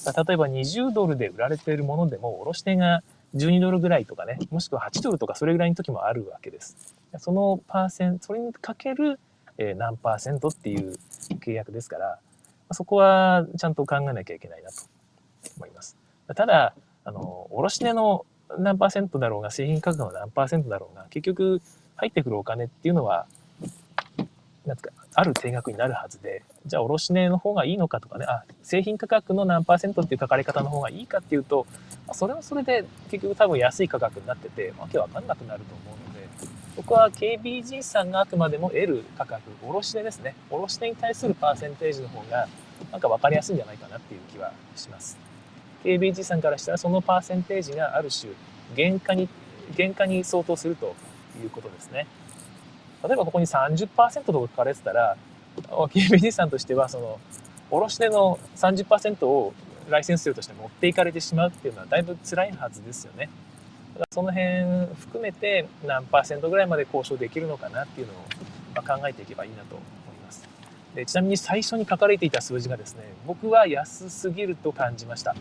[0.04, 3.02] 例えば20ドルで売られているものでも、卸値が
[3.34, 6.76] 12ドルぐらいとかね、もしくは8ドルとかそれぐらいの時もあるわけです。
[7.18, 9.18] そのパーセント、それにかける、
[9.58, 10.94] え何パーセントっていう
[11.40, 12.18] 契約ですから、
[12.72, 14.82] そこはちゃんと考えなきゃいけないなと
[15.56, 15.96] 思います。
[16.34, 18.24] ただ、あの、卸値の
[18.58, 21.60] 何パーセントだろうが、製品価格の何パーセントだろうが、結局
[21.96, 23.26] 入ってくるお金っていうのは、
[24.66, 31.66] なんか、ある定額になるはずで、じゃあ卸値の方がいいのかとかね、あ、製品価格の何パーセントっていう書かれ方の方がいいかっていうと、
[32.12, 36.29] それはそれで結局多分安い価格になってて、わけわかんなくなると思うので、
[36.77, 40.37] 僕は KBG さんがあくまでも得る価格、卸値ですね。
[40.51, 42.48] 卸値に対するパーセンテージの方が、
[42.92, 45.18] なんか分かりやすいんじゃないかなっていう気はします。
[45.85, 48.33] KBG さんからしたらそのパーセンテージがある種、
[48.77, 49.29] 原価に、
[49.77, 50.94] 原価に相当すると
[51.42, 52.07] いうことですね。
[53.02, 53.88] 例えばここに30%
[54.24, 55.16] とか書かれてたら、
[55.66, 57.20] KBD さんとしては、その、
[57.70, 59.54] 卸値の30%を
[59.88, 63.30] ライセンス料として持っていかれてしまうっていうのはだいぶ辛いはずですよね。
[63.94, 70.48] だからその辺含めて何パーセントぐらいまで交渉できるのかなっていうのを考えていけばいいなと思います。
[70.94, 75.34] でちなみに最初に書かれていた数字がですね、僕は安すぎると感じました。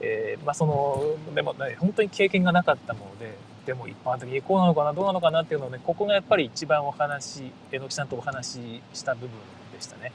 [0.00, 1.02] えー、まあその、
[1.34, 9.30] でもね、本当に経験がなかったもので、でも一般的にこうなのかなどうなのかなっていうのをねここがやっぱり一番お話榎木さんとお話しした部分
[9.72, 10.12] でしたね。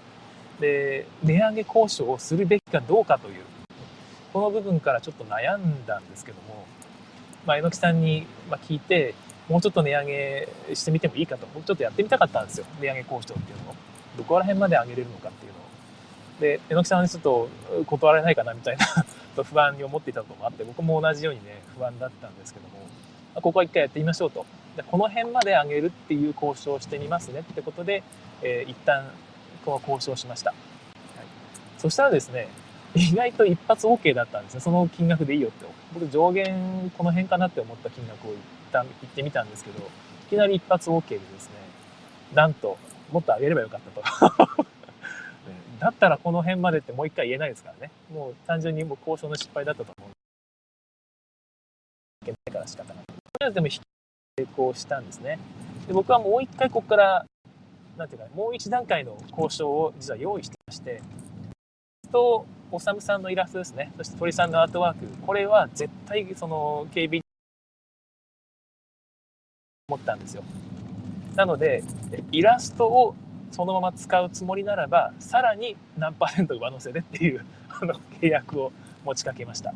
[0.59, 3.43] で値上げ交渉をするべきかどうかという
[4.33, 6.65] この部分からちょっと悩んだんですけども、
[7.45, 8.25] まあ、榎木さんに
[8.67, 9.13] 聞いて
[9.47, 13.75] もうちょっと値上げしてみてもいいかと僕ちょっとやってみたかったんですよ値上げ交渉っていうのを
[14.17, 15.61] どこら辺まで上げれるのかっていうのを。
[16.39, 17.49] で榎木さんにちょっと
[17.85, 18.85] 断られないかなみたいな
[19.43, 22.77] 不安に思っていたこともあって僕も同じようにね不安だったんですけども
[23.41, 24.45] ここは一回やってみましょうと。
[24.75, 28.03] でこの辺まで上げるっていう交渉をしてみますねってことで、
[28.43, 29.09] えー、一旦
[29.65, 30.51] この交渉しました。
[30.51, 30.59] はい、
[31.77, 32.47] そしたらですね、
[32.95, 34.59] 意外と一発 OK だったんですね。
[34.59, 35.65] その金額でいいよって。
[35.93, 38.37] 僕上限この辺かなって思った金額を一
[38.71, 39.83] 旦言ってみたんですけど、い
[40.29, 41.55] きなり一発 OK でですね、
[42.33, 42.77] なんと、
[43.11, 44.65] もっと上げればよかったと。
[45.79, 47.91] だったらこの辺までってもう一回言えないですからね。
[48.11, 50.17] もう単純にもう交渉の失敗だったと思う
[52.27, 53.26] けないから仕方ない。
[53.39, 53.81] とりあえずでも成
[54.53, 55.37] 功したんですね。
[55.87, 57.25] で僕はもう一回ここから、
[57.95, 61.01] なんていうか、もう一段階の交渉を実は用意してまして、
[62.11, 63.93] と、おさむさんのイラストですね。
[63.95, 65.05] そして鳥さんのアートワーク。
[65.25, 67.21] これは絶対その KB
[69.87, 70.43] 思ったんですよ。
[71.35, 71.83] なので、
[72.31, 73.15] イラストを
[73.51, 78.71] そのまま使うつもりならば、さらに何パーセント上乗せでっていうあの契約を
[79.05, 79.73] 持ちかけました。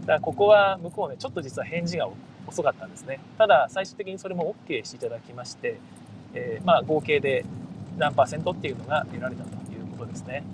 [0.00, 2.08] だからここは向こうね、ちょっと実は返事が
[2.46, 3.20] 遅かったんですね。
[3.38, 5.78] ただ、最終的にそれも OK していただきまして、
[6.34, 7.44] えー、まあ合計で
[7.98, 10.44] 何パーセントっていうのが得られたということですね。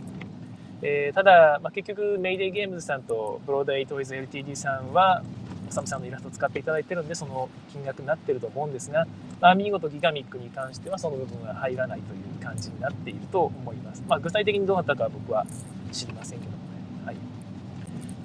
[0.82, 5.22] えー、ただ、まあ、結局、メイデイゲームズさんとブロードエイトイズ LTD さんは、
[5.68, 9.06] おさむさんのイラストを使っていただいてるんで、その金額になってると思うんですが、
[9.40, 14.04] まあ、見事ギガミックに関してはその部分は入らないという感じになっていると思います。
[14.06, 15.46] まあ、具体的にどうなったかは僕は
[15.92, 16.55] 知りませんけど。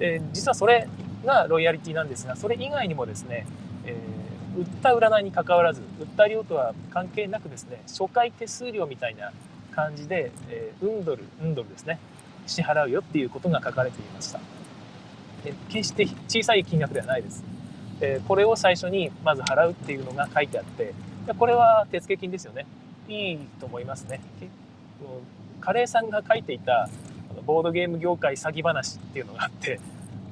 [0.02, 0.88] で、実はそれ
[1.24, 3.46] がロイヤリティなんですが、それ以外にもですね、
[3.86, 9.32] えー、売った占いに関わらず、売った量とは関係なくですね、初回手数料みたいな
[9.70, 12.00] 感じで、えー、ウンドル、ウンドルですね、
[12.48, 14.40] 支払うよっていうことが書かれていました。
[15.68, 17.44] 決して小さい金額ではないです
[18.00, 18.20] え。
[18.26, 20.94] これを最初にまず払うっていうのが書いてあって、
[21.38, 22.66] これは手付金ですよね。
[23.08, 24.20] いいと思いますね。
[25.60, 26.88] カレーさんが書いていた
[27.46, 29.80] ボードゲーム業界詐欺話っていうのがあって、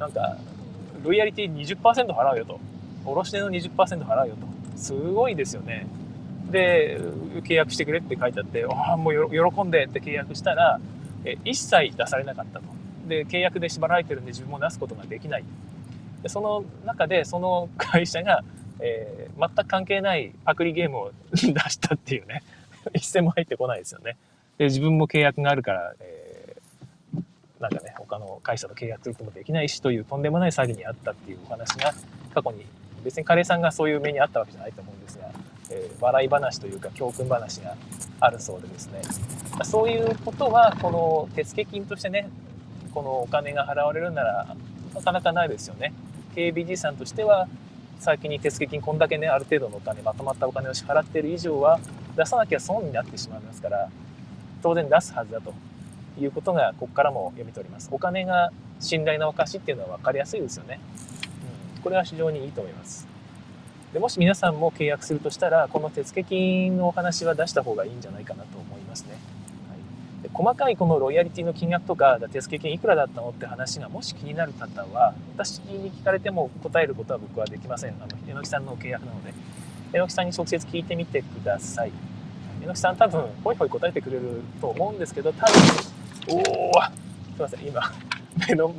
[0.01, 0.39] なんか、
[1.05, 2.59] ロイヤリティ20%払うよと。
[3.05, 3.71] 卸値の20%
[4.03, 4.79] 払うよと。
[4.79, 5.87] すごいですよね。
[6.51, 6.99] で、
[7.45, 10.81] 契約してくれって書いてあって、ああ、もう喜んでって契約したら、
[11.25, 12.65] え一切出されなかったと。
[13.09, 15.45] で、契約で縛られてるんで自分も出すことができない。
[16.23, 18.43] でその中で、その会社が、
[18.81, 22.43] えー、全く関係ないパクリゲームを 出したっていうね。
[22.95, 24.17] 一銭も入ってこないですよね。
[24.57, 26.30] で、自分も契約があるから、えー、
[27.61, 31.93] なんかね、他の会社と契約することもできないしというとんでもない詐欺にあったっていうお話が
[32.35, 32.65] 過去に、
[33.05, 35.31] 別にカレーさんがそういう目にあったわけじゃないと思うんですが、
[35.71, 37.77] えー、笑い話というか教訓話が
[38.19, 39.03] あるそうでですね、
[39.63, 42.31] そういうことは、この手付金としてね、
[42.95, 44.57] このお金が払われるなら、
[44.95, 45.93] なかなかないですよね。
[46.35, 47.47] KBG さんとしては、
[47.99, 51.79] 先に手付金こんだけね、ある程度のお金、まとまったお金を支払っている以上は、
[52.17, 53.91] 出さなきゃ損になってしまいますから、
[54.63, 55.53] 当然出すはずだと
[56.25, 57.89] いうことが、ここからも読み取ります。
[57.93, 60.81] お金が信頼の証っていうのは分かりやすいですよね。
[61.77, 63.07] うん、これは非常にいいと思います。
[63.93, 69.13] でもし皆さんも契約するとしたら、この手付金のお話は出した方がいいんじゃないかなと思いますね。
[69.13, 77.95] はい、で細かいこのロイヤリティの金額とか、手付金いくらだったのって話がもし気になる方は、私に聞かれても答えることは僕はできません。
[78.01, 79.33] あの、榎木さんの契約なので。
[79.93, 81.91] 榎木さんに直接聞いてみてください。
[82.63, 85.55] 榎木さん多分、ほいほい答えてくれると思うんですけど、多分、
[86.29, 87.81] おおすいません、今、
[88.49, 88.75] 目の、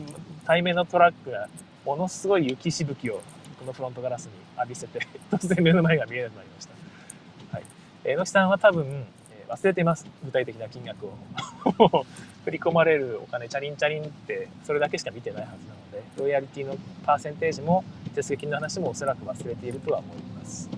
[0.45, 1.47] 対面のトラックが
[1.85, 3.21] ものすごい雪しぶきを
[3.59, 4.99] このフロントガラスに浴びせて、
[5.31, 6.73] 突然目の前が見えなくなりました。
[7.53, 7.63] はい。
[8.05, 10.05] えのきさんは多分、え忘れています。
[10.23, 11.13] 具体的な金額を。
[12.45, 16.75] 振り込まれるお金、チャリンチャリンって、それだけしか見てないはずなので、ロイヤリティの
[17.05, 17.83] パーセンテージも、
[18.15, 20.69] 手数金の話もおそらく忘れているとは思います。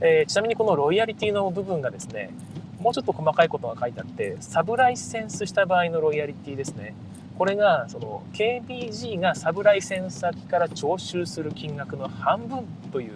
[0.00, 2.30] えー、ちなみにこのロイヤリティの部分がですね、
[2.80, 6.94] もうちょっと細かいことが書いてあって、サブライセンスした場合のロイヤリティですね。
[7.36, 13.12] これがその KBG がサブライセンス先から徴収する金額の半分という、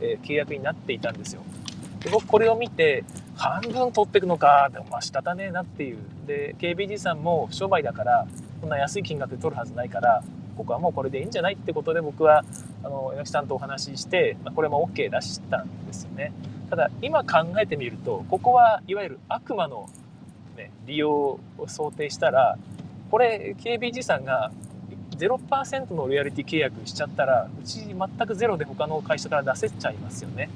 [0.00, 1.42] え契約になっていたんですよ。
[2.00, 8.26] で僕これを見て半分取っていくのかでもまあ仕方ねえなっていうで KBG さんも商売だから
[8.60, 10.22] こんな安い金額で取るはずないから
[10.56, 12.44] ここはもうこれでいいんじゃないってことで僕は
[12.82, 16.32] あの榎木さんとお話しして、まあ、これも OK 出したんですよね
[16.70, 19.88] ただ今考えてみるとここはいわゆる悪魔の、
[20.56, 22.58] ね、利用を想定したら
[23.10, 24.50] これ KBG さんが
[25.16, 30.48] 0%のロイヤリティ契約しちゃったらうち全くゼロで他の会社から出せちゃいますよね。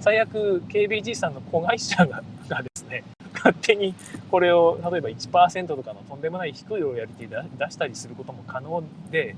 [0.00, 3.94] 最悪 KBG さんの子会社ががですね勝手に
[4.30, 9.36] これを例えば1%とかのとんでもない低いロイヤリティ出したりすることも可能で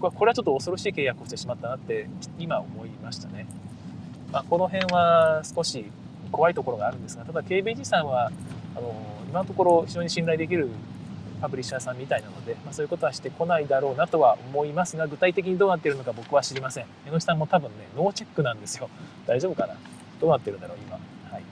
[0.00, 3.46] これはちょっと恐ろしい契約をしてしまったなって今思いましたね、
[4.32, 5.90] まあ、この辺は少し
[6.32, 8.30] 怖いところがあるんですがただ KBG さんは
[8.74, 8.94] あの
[9.28, 10.68] 今のところ非常に信頼できる
[11.40, 16.86] パブリッシャーさんみたいなので、まあ、そういうことはしてこないだろうなとは思いますが、具体的にどうなっているのか僕は知りません。
[17.06, 18.88] 江ノ下さんも多分ね、ノーチェックなんですよ。
[19.26, 19.74] 大丈夫かな？
[20.18, 20.94] どうなってるんだろう、今。
[21.30, 21.42] はい。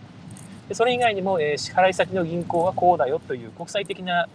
[0.69, 4.27] でそれ以外にも、えー、支払い先の銀行はこうだよという国際的な、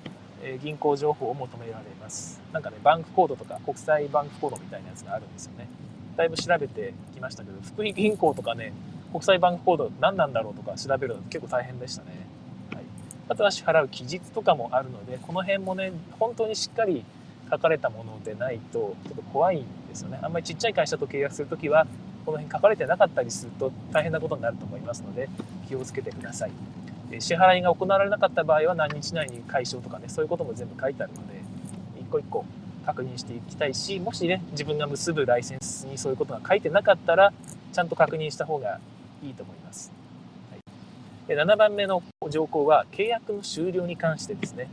[0.44, 2.40] え、銀行情報を求められます。
[2.54, 5.68] なんかね、バンクコードとか国際バンクコードみたいなやつがあるんですよね。
[6.20, 8.74] だいぶ調べてきましたけど、福井銀行とかね、
[9.14, 12.10] 国際バンクコード何なんだろうとか調べるの結構大変でしたね。
[12.74, 12.84] はい。
[13.30, 17.06] あとは支払う期日とかもあるので、この辺もね、本当にしっかり
[17.50, 20.20] 書かれたものでないとちょっと怖いんですよね。
[20.22, 21.88] あんまりちっちゃい会社と契約するときは
[22.26, 25.30] この辺書かれてなかったりすると大変なことになると思いますので
[25.70, 26.52] 気をつけてください。
[27.20, 31.42] 支払いが行われなかった場合は何日内に解消とかねそういうことも全部書いてあるので
[32.02, 32.44] 一個一個
[32.86, 37.34] 確認していきたいしもしね自分が結ぶライセンスにそういうことが書いてなかったら
[37.72, 38.80] ちゃんと確認した方が
[39.24, 39.92] いいと思います、
[40.52, 44.70] はい、で7番目の条項は契約の終了に関してですね。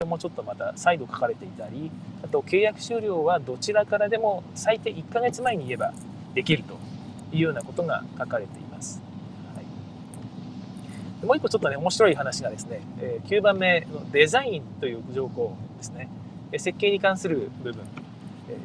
[0.00, 1.90] これもちょっとまた再度書かれていたり
[2.22, 5.92] あと契約終了はどちらからでも最低1ヶ月前に言えば
[6.32, 6.78] できると
[7.36, 9.02] いうようなことが書かれています、
[11.22, 16.08] もう一個ちょっとね面白い話がですねえ9番目のデザインという条項ですね。
[16.52, 17.82] 設計に関する部分。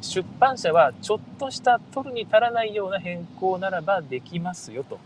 [0.02, 5.00] 出版社はちょっとした取るに足らないような変更ならばできますよと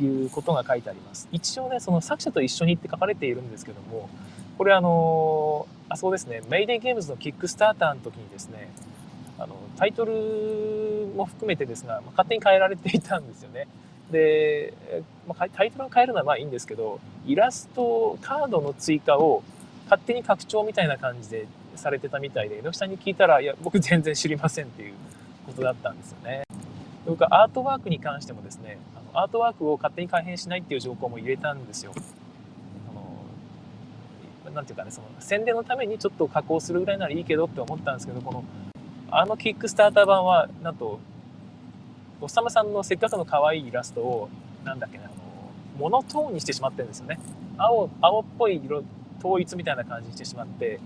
[0.00, 1.28] いうことが書いてあります。
[1.32, 4.08] 一応ねその作者と一緒にって書かれているんですけども
[4.56, 6.42] これあのあそうですね。
[6.48, 8.70] メイデイゲームズのキックスターターの時にですね
[9.38, 13.66] あのタイトルも含めてですが、まあ、勝手に変えられていたんですよね。
[14.10, 14.72] で、
[15.28, 19.42] まあ、タイトルを変えるのはまあいいんですけどイラストカードの追加を
[19.84, 24.94] 勝手に拡張みたいな感じでされてたみたいで、猪木さんに聞いたら、いや、僕全然知りませんっていう
[25.46, 26.42] ことだったんですよね。
[27.06, 31.92] 僕はアートワークに関してもですね、あのアートワークを勝手に改変しないっていう条項も入れたんですよ。
[34.46, 38.44] あの、なんていうかね、その宣伝のためにちょっと加工するぐらいならいいけどって思ったんですけど、この、
[39.10, 41.00] あのキックスターター版は、なんと、
[42.20, 44.28] おっさまさんのせっかくの可愛いイラストを、
[44.64, 45.14] なんだっけな、あの、
[45.76, 47.18] モノトーンにしてしまってるんですよね。
[47.58, 48.84] 青、青っぽい色、
[49.22, 50.80] 統一みたいな感じにしてしまって、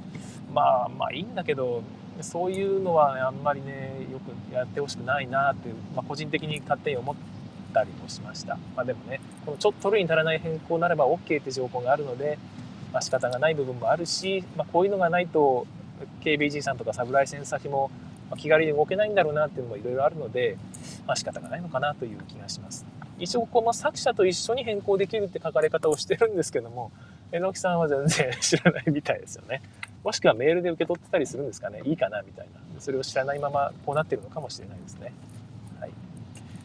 [0.52, 1.82] まあまあいいんだけど
[2.20, 7.16] そういうのは、ね、あんまりねよくやってほしくないなっていう、まあ、個人的に勝手に思っ
[7.72, 12.38] たりもしました、まあ、でもねこのちょっと取るに足らない変更なれば OK って条項があるので、
[12.92, 15.66] まあ、仕方がない部分もあるし、まあ、こういうのがないと
[16.22, 17.90] KBG さんとかサブライセンス先も
[18.38, 20.56] 気軽に動けないんだろうなっていうのもいろいろあるので、
[21.06, 22.84] まあ、仕方がないのかなという気がします。
[23.18, 26.92] 一応この作者と一緒に変更できるって書かれ方をしてるんですけども
[27.38, 29.62] 榎木さんは全然知らないみたいですよね。
[30.06, 35.12] もしくはメールで受け取ってたりするんですかねいいかなみたいなそれを知らないままこうなってるのかもしれないですね。
[35.80, 35.92] はい、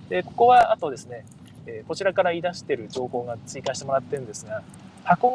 [0.10, 1.26] でここはあとですね、
[1.66, 4.62] えー、こちらから言い出してる情報が追加してもらってるんですが
[5.04, 5.32] 箱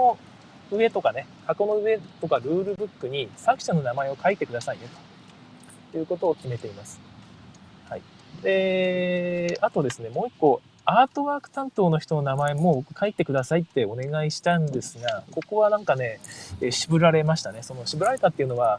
[0.70, 4.85] の上とかね箱の上とかルールブックに作者の名前を書いてくださいね
[5.90, 7.01] ということを決めています。
[7.88, 8.03] はい、
[8.42, 16.20] であとですねもう一個アートワーク担当の人の名前も書いてくださいってお願いしたんですが、ここはなんかね、
[16.61, 17.64] え渋られましたね。
[17.64, 18.79] その渋られたっていうのは、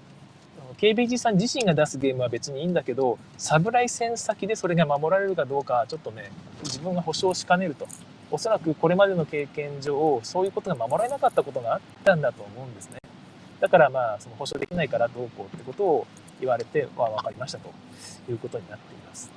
[0.78, 6.32] KBG さん自身が出すゲームは別にいいんだけど、サブライセン先でそれが守られるかどうか、ちょっとね、
[6.64, 7.86] 自分が保証しかねると。
[8.32, 13.00] おそらくこれまでの経験上、そういうことが守られなかったことがあったんだと思うんですね。
[13.60, 16.08] だからまあ、その保証できないからどうこうってことを
[16.40, 17.70] 言われて、は分かりましたと
[18.30, 19.30] いうことになっています。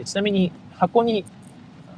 [0.00, 1.26] でちなみに箱に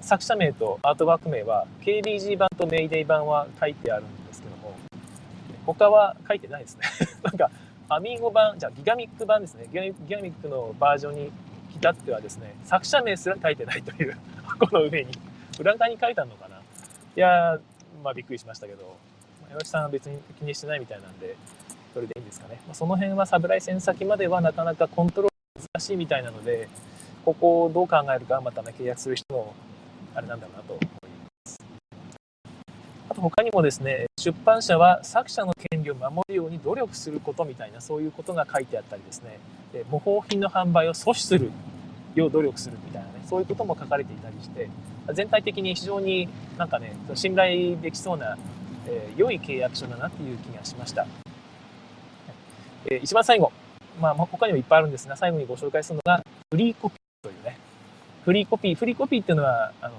[0.01, 4.75] 作者名とアートワーク名は KBG 版とメイデイ版は書いてあるんですけども
[5.65, 6.83] 他は書いてないですね。
[7.23, 7.49] なんか
[7.89, 9.67] アミーゴ版じゃあギガミック版ですね。
[9.73, 9.85] ギガ
[10.21, 11.33] ミックのバージョンに
[11.77, 15.13] 至ってはですね作者名すら書いてないという箱の上に
[15.61, 16.57] 裏側に書いてあるのかな。
[16.57, 16.61] い
[17.21, 17.61] や
[18.03, 18.97] まあびっくりしましたけど
[19.49, 21.37] 山木さんは別に気にしてないみたいなんで
[21.95, 26.69] それでいいんですかね、まあ、その辺はサブライセン先まではなかなかコントロール難しいみたいなので
[27.25, 29.55] ここをどう考えるかまたね契約する人の
[30.15, 31.59] あれなんだろうなと思います。
[33.09, 39.39] あと他にもですね出版社は作者の権利を守るように努力することみたいなそういうことが書いてあったりですね。
[39.91, 41.51] 模倣品の販売を阻止する
[42.15, 44.69] よう努力するみたいなねそういうことも書かれていたりして
[45.15, 48.37] 全体的に非常になんかね信頼できそうな、
[48.87, 51.07] えー、良い契約書だなっていう気がしました、
[52.85, 53.51] えー、一番最後
[54.01, 56.97] まあ、他にもいっぱいあるんですが、最後にご紹介するのが、フリーコピ、
[58.25, 59.95] フリーコピー、フリーコピーっていうのは、あの、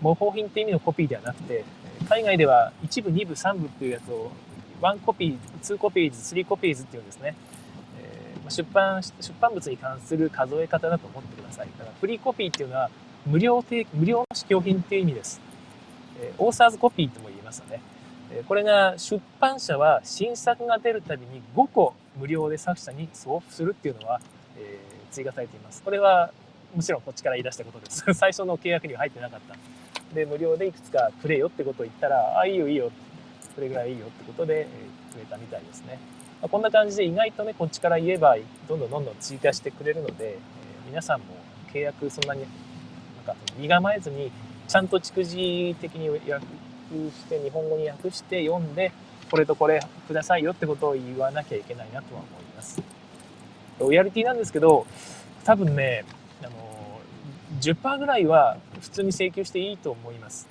[0.00, 1.64] 模倣品っていう意味のコピーではなくて、
[2.08, 4.30] 海外では1部、2部、3部っていうやつを、
[4.80, 7.34] 1 copy、2 copies、3 copies っていうんですね。
[8.00, 11.68] えー、出版、出版物に関する数え方だと思ってください。
[11.78, 12.90] だから free copy っていうのは、
[13.26, 15.40] 無料提無料の試供品っていう意味です。
[16.18, 17.80] えー、 author's copy とも言いますよね。
[18.46, 24.20] これが出版社は新作が出るたびに5個無料で作者に送付するっていうのは、
[24.56, 25.82] えー、追加されています。
[25.82, 26.30] これは
[26.74, 28.04] もちろんこっちから言い出したことです。
[28.14, 29.56] 最初の契約には入ってなかった。
[30.14, 32.90] で、無料でいくつかくれよってことを言ったら、あ、いいよいいよ、
[33.54, 35.98] それぐらいいいよってことで、えー、くれたみたいですね。
[36.40, 38.36] まあ、こんな感じで意外とね、こっちから言えば、
[38.68, 40.36] どんどんどんどん追加してくれるので、えー、
[40.88, 41.26] 皆さんも
[41.72, 42.42] 契約そんなに、
[43.26, 44.30] なんか身構えずに、
[44.68, 46.46] ちゃんと逐次的に訳
[47.10, 48.92] して、日本語に訳して読んで、
[49.30, 52.82] これとこれくださいよってことを言わなきゃいけないなとは思います。
[53.78, 54.86] ロイヤリティなんですけど、
[55.44, 56.04] 多分ね、
[57.60, 60.48] 10%ぐらいは普通に請求していいと思います。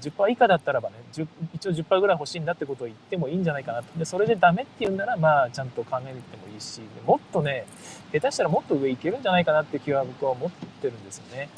[0.00, 1.22] 10%以下だったらばね、一
[1.68, 3.98] 応10%ぐらい欲しいんだってことを言ってもいいんじゃないかなと。
[3.98, 7.64] で、それでダメって言うんなら、まあ、ちゃんと考えてもいいし、もっとね、
[8.12, 11.48] 下手したらもっと上いけるんじゃないかなって気は僕は思ってるんですよね。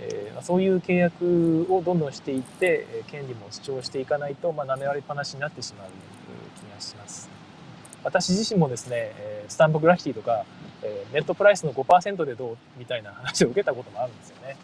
[0.00, 5.88] えー、そういう契約をどんどんしていって、権利も主張していかないと、まあ、舐められっぱなしになってしまう
[6.58, 7.28] 気がします。
[8.04, 9.12] 私自身もですね、
[9.48, 10.46] スタンプグラフィティとか、
[10.82, 14.56] えネットプライスの5%でどうみたいな話を受けたこともあるんですよね。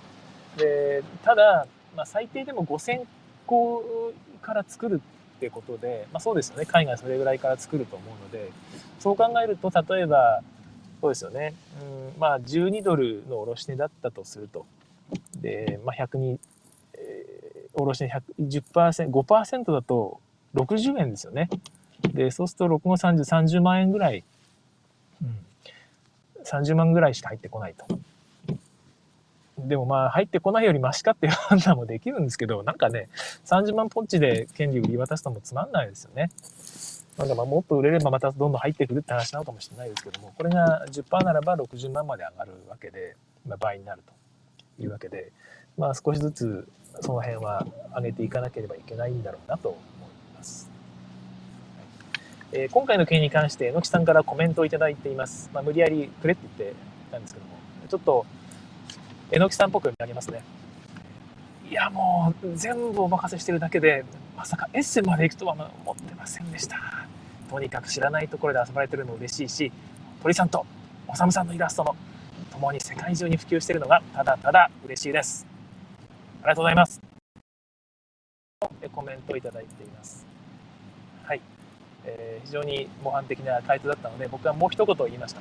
[0.56, 3.04] でただ、まあ、最低でも5000
[3.46, 4.12] 個
[4.42, 5.02] から作る
[5.36, 6.66] ってことで、まあ、そうですよね。
[6.66, 8.50] 海外それぐらいから作ると思うので
[9.00, 10.42] そう考えると例えば
[11.00, 14.66] そうですよね、うんまあ、12ドルの卸値だったとすると。
[15.40, 16.40] で、まあ、100に、
[16.94, 20.20] えー、卸値 10%, 5%だと
[20.54, 21.50] 60円ですよね。
[22.12, 24.24] でそうすると6の30、30万円ぐらい、
[26.45, 27.99] 30万ぐらいしか入ってこないと。
[29.59, 33.09] でもまあ入ってこないよりマシかっていう判断もできるんですけど、なんかね、
[33.47, 36.30] 30万ポンチで権利を売り渡すのもつまんないですよね。
[37.16, 43.16] なんかまあもっと売れればまたどんどん入ってくるって話なのかもしれないですけども、これが10%ならば60万まで上がるわけで、
[43.47, 44.03] まあ、倍になる
[44.76, 45.30] というわけで、
[45.78, 46.68] まあ少しずつ
[47.01, 47.64] その辺は
[47.95, 49.80] 上げていかなければいけないんだろうなと思い
[50.36, 50.73] ます。
[52.57, 55.50] えー、今回の件に関して、榎木さんからコメントをいただいています。
[55.52, 56.76] まあ、無理やりくれって言って
[57.11, 57.52] たんですけども、
[57.88, 58.24] ちょっと
[59.32, 60.40] 榎木さんっぽくなりますね。
[61.68, 64.05] いや、もう全部お任せしてるだけで、
[64.36, 66.76] まさかエッセンまで行くとは思ってませんでした。
[67.50, 69.72] とにかく知らないところで遊ばれてるの嬉しいし、
[70.22, 70.64] 鳥さんと
[71.09, 71.96] おさむさんのイラストも
[72.52, 75.44] 共に世界中に普及しているのがただただ嬉しいです。
[76.42, 77.00] ありがとうございます。
[78.92, 80.34] コメントをいただいています。
[82.07, 85.40] えー、非常に模範的な回答だったので、僕はもう一言言いました。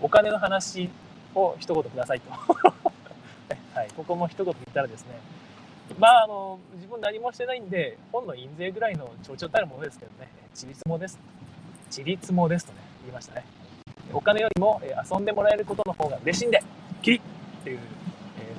[0.00, 0.88] お金の話
[1.34, 2.30] を一言くださいと。
[3.74, 5.18] はい、ここも一言言ったらですね、
[5.98, 11.18] まあ、あの、自分何もしてないんで、本の印税ぐらいの象徴たるものですけどね、ちりつもです。
[11.90, 13.44] ちりつもですとね、言いましたね。
[14.12, 16.62] お金よりも、遊んでもらえることの方が嬉しいんで、
[17.02, 17.20] キリっ
[17.64, 17.78] ていう、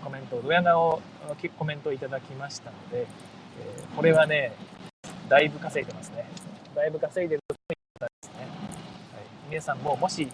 [0.03, 1.01] コメントを、ドヤ顔
[1.57, 3.05] コメントをいただきましたので、
[3.95, 4.53] これはね、
[5.27, 6.25] だいぶ稼いでますね。
[6.75, 7.55] だいぶ稼いでると
[8.05, 8.41] ですね。
[8.41, 8.49] はい、
[9.49, 10.27] 皆さんももし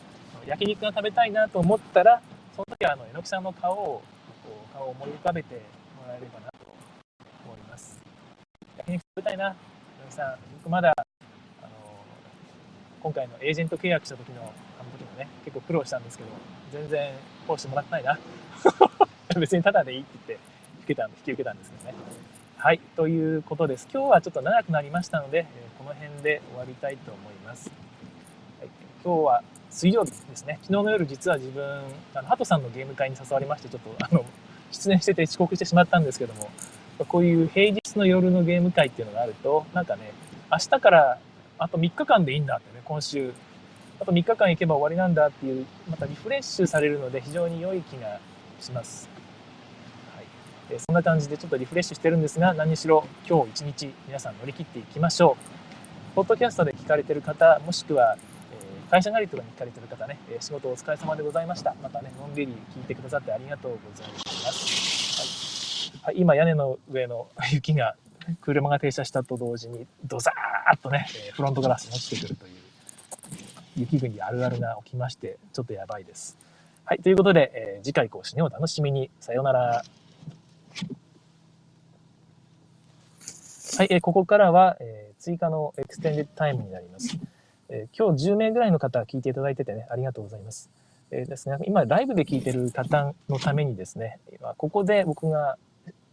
[0.46, 2.22] 焼肉が食べたいなと思ったら、
[2.56, 4.04] その時はあの榎木さんの顔を
[4.44, 6.76] こう顔を思い浮かべてもらえればなと
[7.46, 8.00] 思います。
[8.78, 9.56] 焼肉食べたいな、野
[10.10, 11.70] 木さん、僕まだ、あの
[13.02, 16.30] 今回のエージェント契約した時の、あの時もね、結構苦労したんですけど、
[16.72, 17.14] 全然
[17.48, 18.20] 通してもらってないな。
[19.40, 20.46] 別にタダでいいって言って
[20.82, 21.96] 引けた引き受けたんですけどね。
[22.58, 23.88] はい、ということです。
[23.92, 27.72] 今日はちょっと長くなりましたので、この辺で終わりたいと思います。
[28.60, 28.70] はい、
[29.04, 30.60] 今日は水曜日ですね。
[30.62, 31.64] 昨日の夜実は自分、
[32.14, 34.26] あの、ハトさんのゲーム会に誘われまして、ちょっとあの、
[34.72, 36.50] 出演してて遅刻してしまったんですけども、
[37.08, 40.12] こういう平日の夜のゲーム会っていうのがあると、なんかね、
[40.52, 41.20] 明日から
[41.58, 43.34] あと3日間でいいんだってね、今週、
[44.00, 48.20] あと3日間行けば終わりなんだっていう、またリフレッシュされるので非常に良い気が
[48.60, 49.10] します。
[50.16, 50.26] はい、
[50.70, 55.65] えそんな感じでちょっとリフレッシュしてるんですが、何しろ今日一日皆さん乗り切っていきましょう。
[56.16, 58.16] ポッドキャストで聞かれてる方、もしくは
[58.54, 61.76] え会社帰りとかに聞かれてる方ね、え仕事お疲れ様でございました。
[61.84, 65.92] またね、のんびり聞いてくださってありがとうございます。
[66.04, 67.98] はい、今、屋根の上の雪が、
[68.40, 72.54] 車が停車したと同時に、ドザーッとね、フロントガラスに落ちてくるという、
[73.76, 76.38] 雪国あるあるが起きまして、ちょっとやばいです。
[76.86, 79.10] はい、ということで、えー、次回更新をお楽しみに。
[79.20, 79.84] さようなら。
[83.78, 87.18] はい、えー、ここからは、えー、追加の extended time になります。
[87.70, 90.70] えー、今日10名ぐらいの方聞いていただいててね、ありがとうございます。
[91.10, 95.58] えー、ですね、今、ライブで聞いてる方のためにですね、今ここで僕が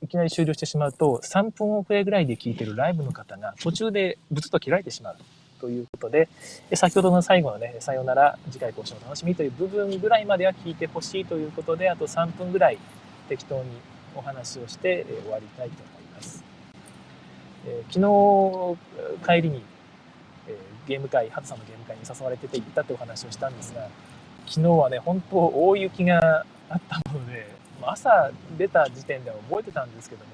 [0.01, 5.17] いきなり終了してしまうと、3分遅れぐらいで聞いてるライブの方が途中でブツッと切られてしまう
[5.61, 6.31] ということで、
[6.73, 12.79] 先ほどの最後のね、さよなら、次回更新の楽しみという部分ぐらいまでは聞いてほしいということで、あと3分ぐらい
[13.29, 13.65] 適当に
[14.17, 16.02] お話をして、え終わりたいと思います。
[17.67, 19.63] えー、昨日帰りに
[20.49, 20.59] え
[20.89, 23.89] ゲーム会、ハトさんのゲーム会に誘われてて行ったってお話をしたんですが、
[24.47, 27.47] 昨日はね、本当大雪があったので、
[27.83, 30.33] 朝出た時点では覚えてたんですけども、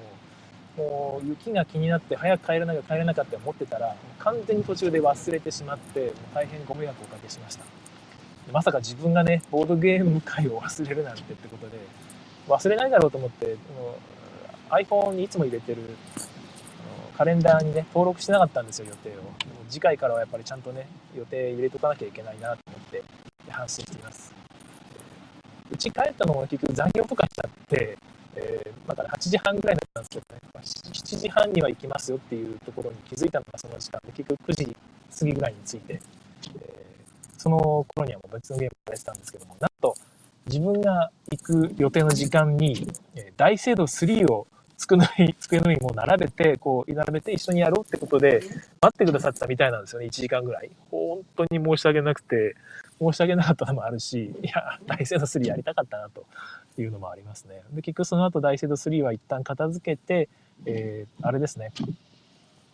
[0.77, 7.65] もう雪が気になって早く帰らなきゃ帰れなかったと思ってたら、完全に途中で忘れてしまって、大変ご迷惑をおかけしました。
[8.51, 11.77] まさか自分がね、ボードゲーム会を忘れるなんてってことで、
[12.47, 13.57] 忘れないだろうと思って、
[14.69, 15.81] iPhone にいつも入れてる
[17.19, 19.11] カレンダーにね、登録してなかったんですよ、予定を。
[19.67, 23.03] 次回からはやっぱりちゃんとね、予定入れとかなきゃいけないなと思って
[23.49, 24.33] 反省しています。
[25.69, 27.97] うち帰ったのも結局残業とかしちゃって、
[28.37, 34.77] えー、まだ8時半ぐらいだったんですけどね、7時半には行きますよっていうところに気づいたのがその時間で、結局9時
[35.19, 39.93] 過ぎぐらいに着いて、えー、その頃にはもう別のゲームをやってたんですけども、なんと
[40.45, 44.47] 自分が行く予定の時間に、えー、大聖堂3を
[44.79, 48.41] 机の上机の上にもう並べて、こう、並べて一緒にやろうってことで、
[48.81, 50.71] 待ってくださってたみたいなんですよね、1時間ぐらい。
[50.89, 52.55] 本当に申し訳なくて、
[52.99, 56.25] 申し訳なかったのもあるし、いや、大聖堂3やりたかったなと
[56.81, 57.61] いうのもありますね。
[57.73, 60.29] で、結局その後大聖堂3は一旦片付けて、
[60.65, 61.71] えー、あれですね。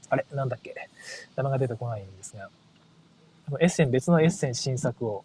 [0.10, 0.76] あれ、なんだっけ。
[1.36, 2.50] 名前が出てこないんですが、
[3.60, 5.24] エッセン、別のエッセン新作を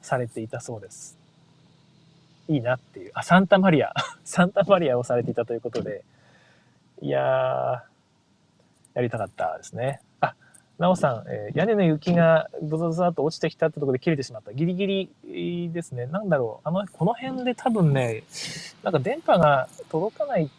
[0.00, 1.23] されていたそうです。
[2.48, 3.10] いいなっていう。
[3.14, 3.92] あ、サンタマリア。
[4.24, 6.04] サンタマリアをされていたということで、
[7.00, 7.80] いやー、
[8.94, 10.00] やりたかったですね。
[10.20, 10.34] あ、
[10.78, 14.52] なおさん、えー、屋根の雪がブザブザと落ちてきたってところで切れてしまった。
[14.52, 16.06] ギリギリですね。
[16.06, 16.68] なんだろう。
[16.68, 18.24] あの、この辺で多分ね、
[18.82, 20.50] なんか電波が届かない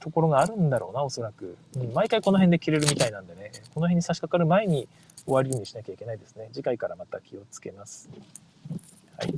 [0.00, 1.56] ところがあるんだろうな、おそらく。
[1.92, 4.88] 毎回この辺で切れるみたいなんでね、この辺に差し掛かる前に
[5.24, 6.48] 終わりにしなきゃいけないですね。
[6.52, 8.08] 次回からまた気をつけます。
[9.18, 9.34] はい。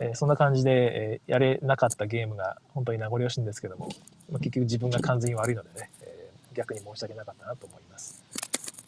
[0.00, 3.88] えー、そんな感じで、えー、やれなかったゲームが本当に名残惜しいんですけども、
[4.30, 8.22] まあ、結局自分が完全に悪いのでね、えー、逆に申し訳なかったなと思います。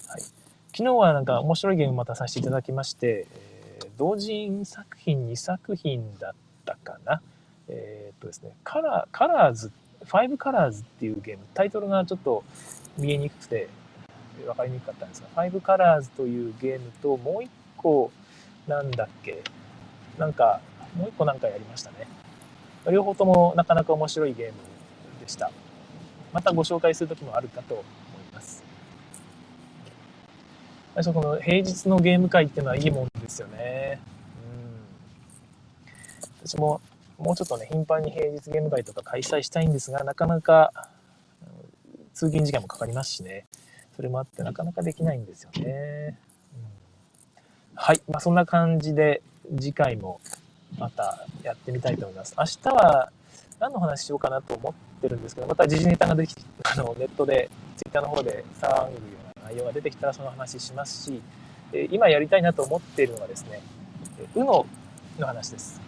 [0.08, 0.32] はい、昨
[0.76, 3.26] 日はなんか面白いゲームまたさせていただきまして、
[3.80, 6.32] えー、同人作品2作品だっ
[6.64, 7.20] たかな？
[7.68, 9.70] えー、っとですね、カラー、カラーズ、
[10.04, 12.42] 5カラーズっていうゲーム、タイトルがちょっと
[12.96, 13.68] 見えにくくて
[14.44, 18.10] 分かりにくかったんですが、5カラーズというゲームともう一個、
[18.66, 19.42] なんだっけ、
[20.16, 20.60] なんか
[20.96, 22.06] もう一個なんかやりましたね。
[22.90, 24.54] 両方ともなかなか面白いゲーム
[25.20, 25.50] でした。
[26.32, 27.86] またご紹介する時もあるかと思い
[28.34, 28.62] ます。
[30.94, 34.00] 最初この平日のゲーム会っていうのはいいもんですよね。
[36.42, 36.48] うん。
[36.48, 36.80] 私も
[37.18, 40.72] もうちょっとね、頻繁に平日ゲーム会とか開催したいんですが、なかなか
[42.14, 43.46] 通勤時間もかかりますしね。
[43.96, 46.16] それもあってなかなかできないんですよね。
[46.54, 46.66] うん、
[47.74, 48.00] はい。
[48.08, 49.20] まあ、そんな感じで
[49.56, 50.20] 次回も
[50.78, 52.34] またやってみたいと思います。
[52.38, 53.10] 明日は
[53.60, 58.98] 何の話しようかなと思ってるんですけど、また時事ネタができあのネットで、ツイッターの方で騒ぐよ
[59.36, 61.20] うな内容が出てきたらその話しますし、
[61.90, 63.60] 今やりたいなと思っているのがですね、
[64.34, 64.66] UNO
[65.18, 65.80] の話です。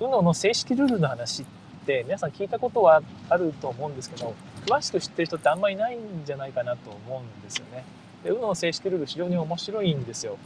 [0.00, 1.46] UNO の正式ルールの話っ
[1.86, 4.34] て皆さん聞いたことはあると思うんですけど、
[4.66, 7.84] 詳しく知ってる人ってあんまりいないんじゃないかなと思うんですよね。
[8.24, 10.36] で、UNO の正式ルール非常に面白いんですよ。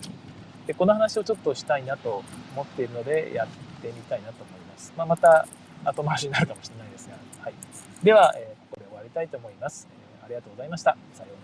[0.66, 2.22] でこの話をちょっとしたいなと
[2.54, 3.48] 思っているのでやっ
[3.82, 4.92] てみたいなと思います。
[4.96, 5.46] まあ、また
[5.84, 7.54] 後回しになるかもしれないですが、はい、
[8.02, 10.24] では、えー、ここで終わりたいと思います、えー。
[10.24, 10.96] ありがとうございました。
[11.14, 11.43] さような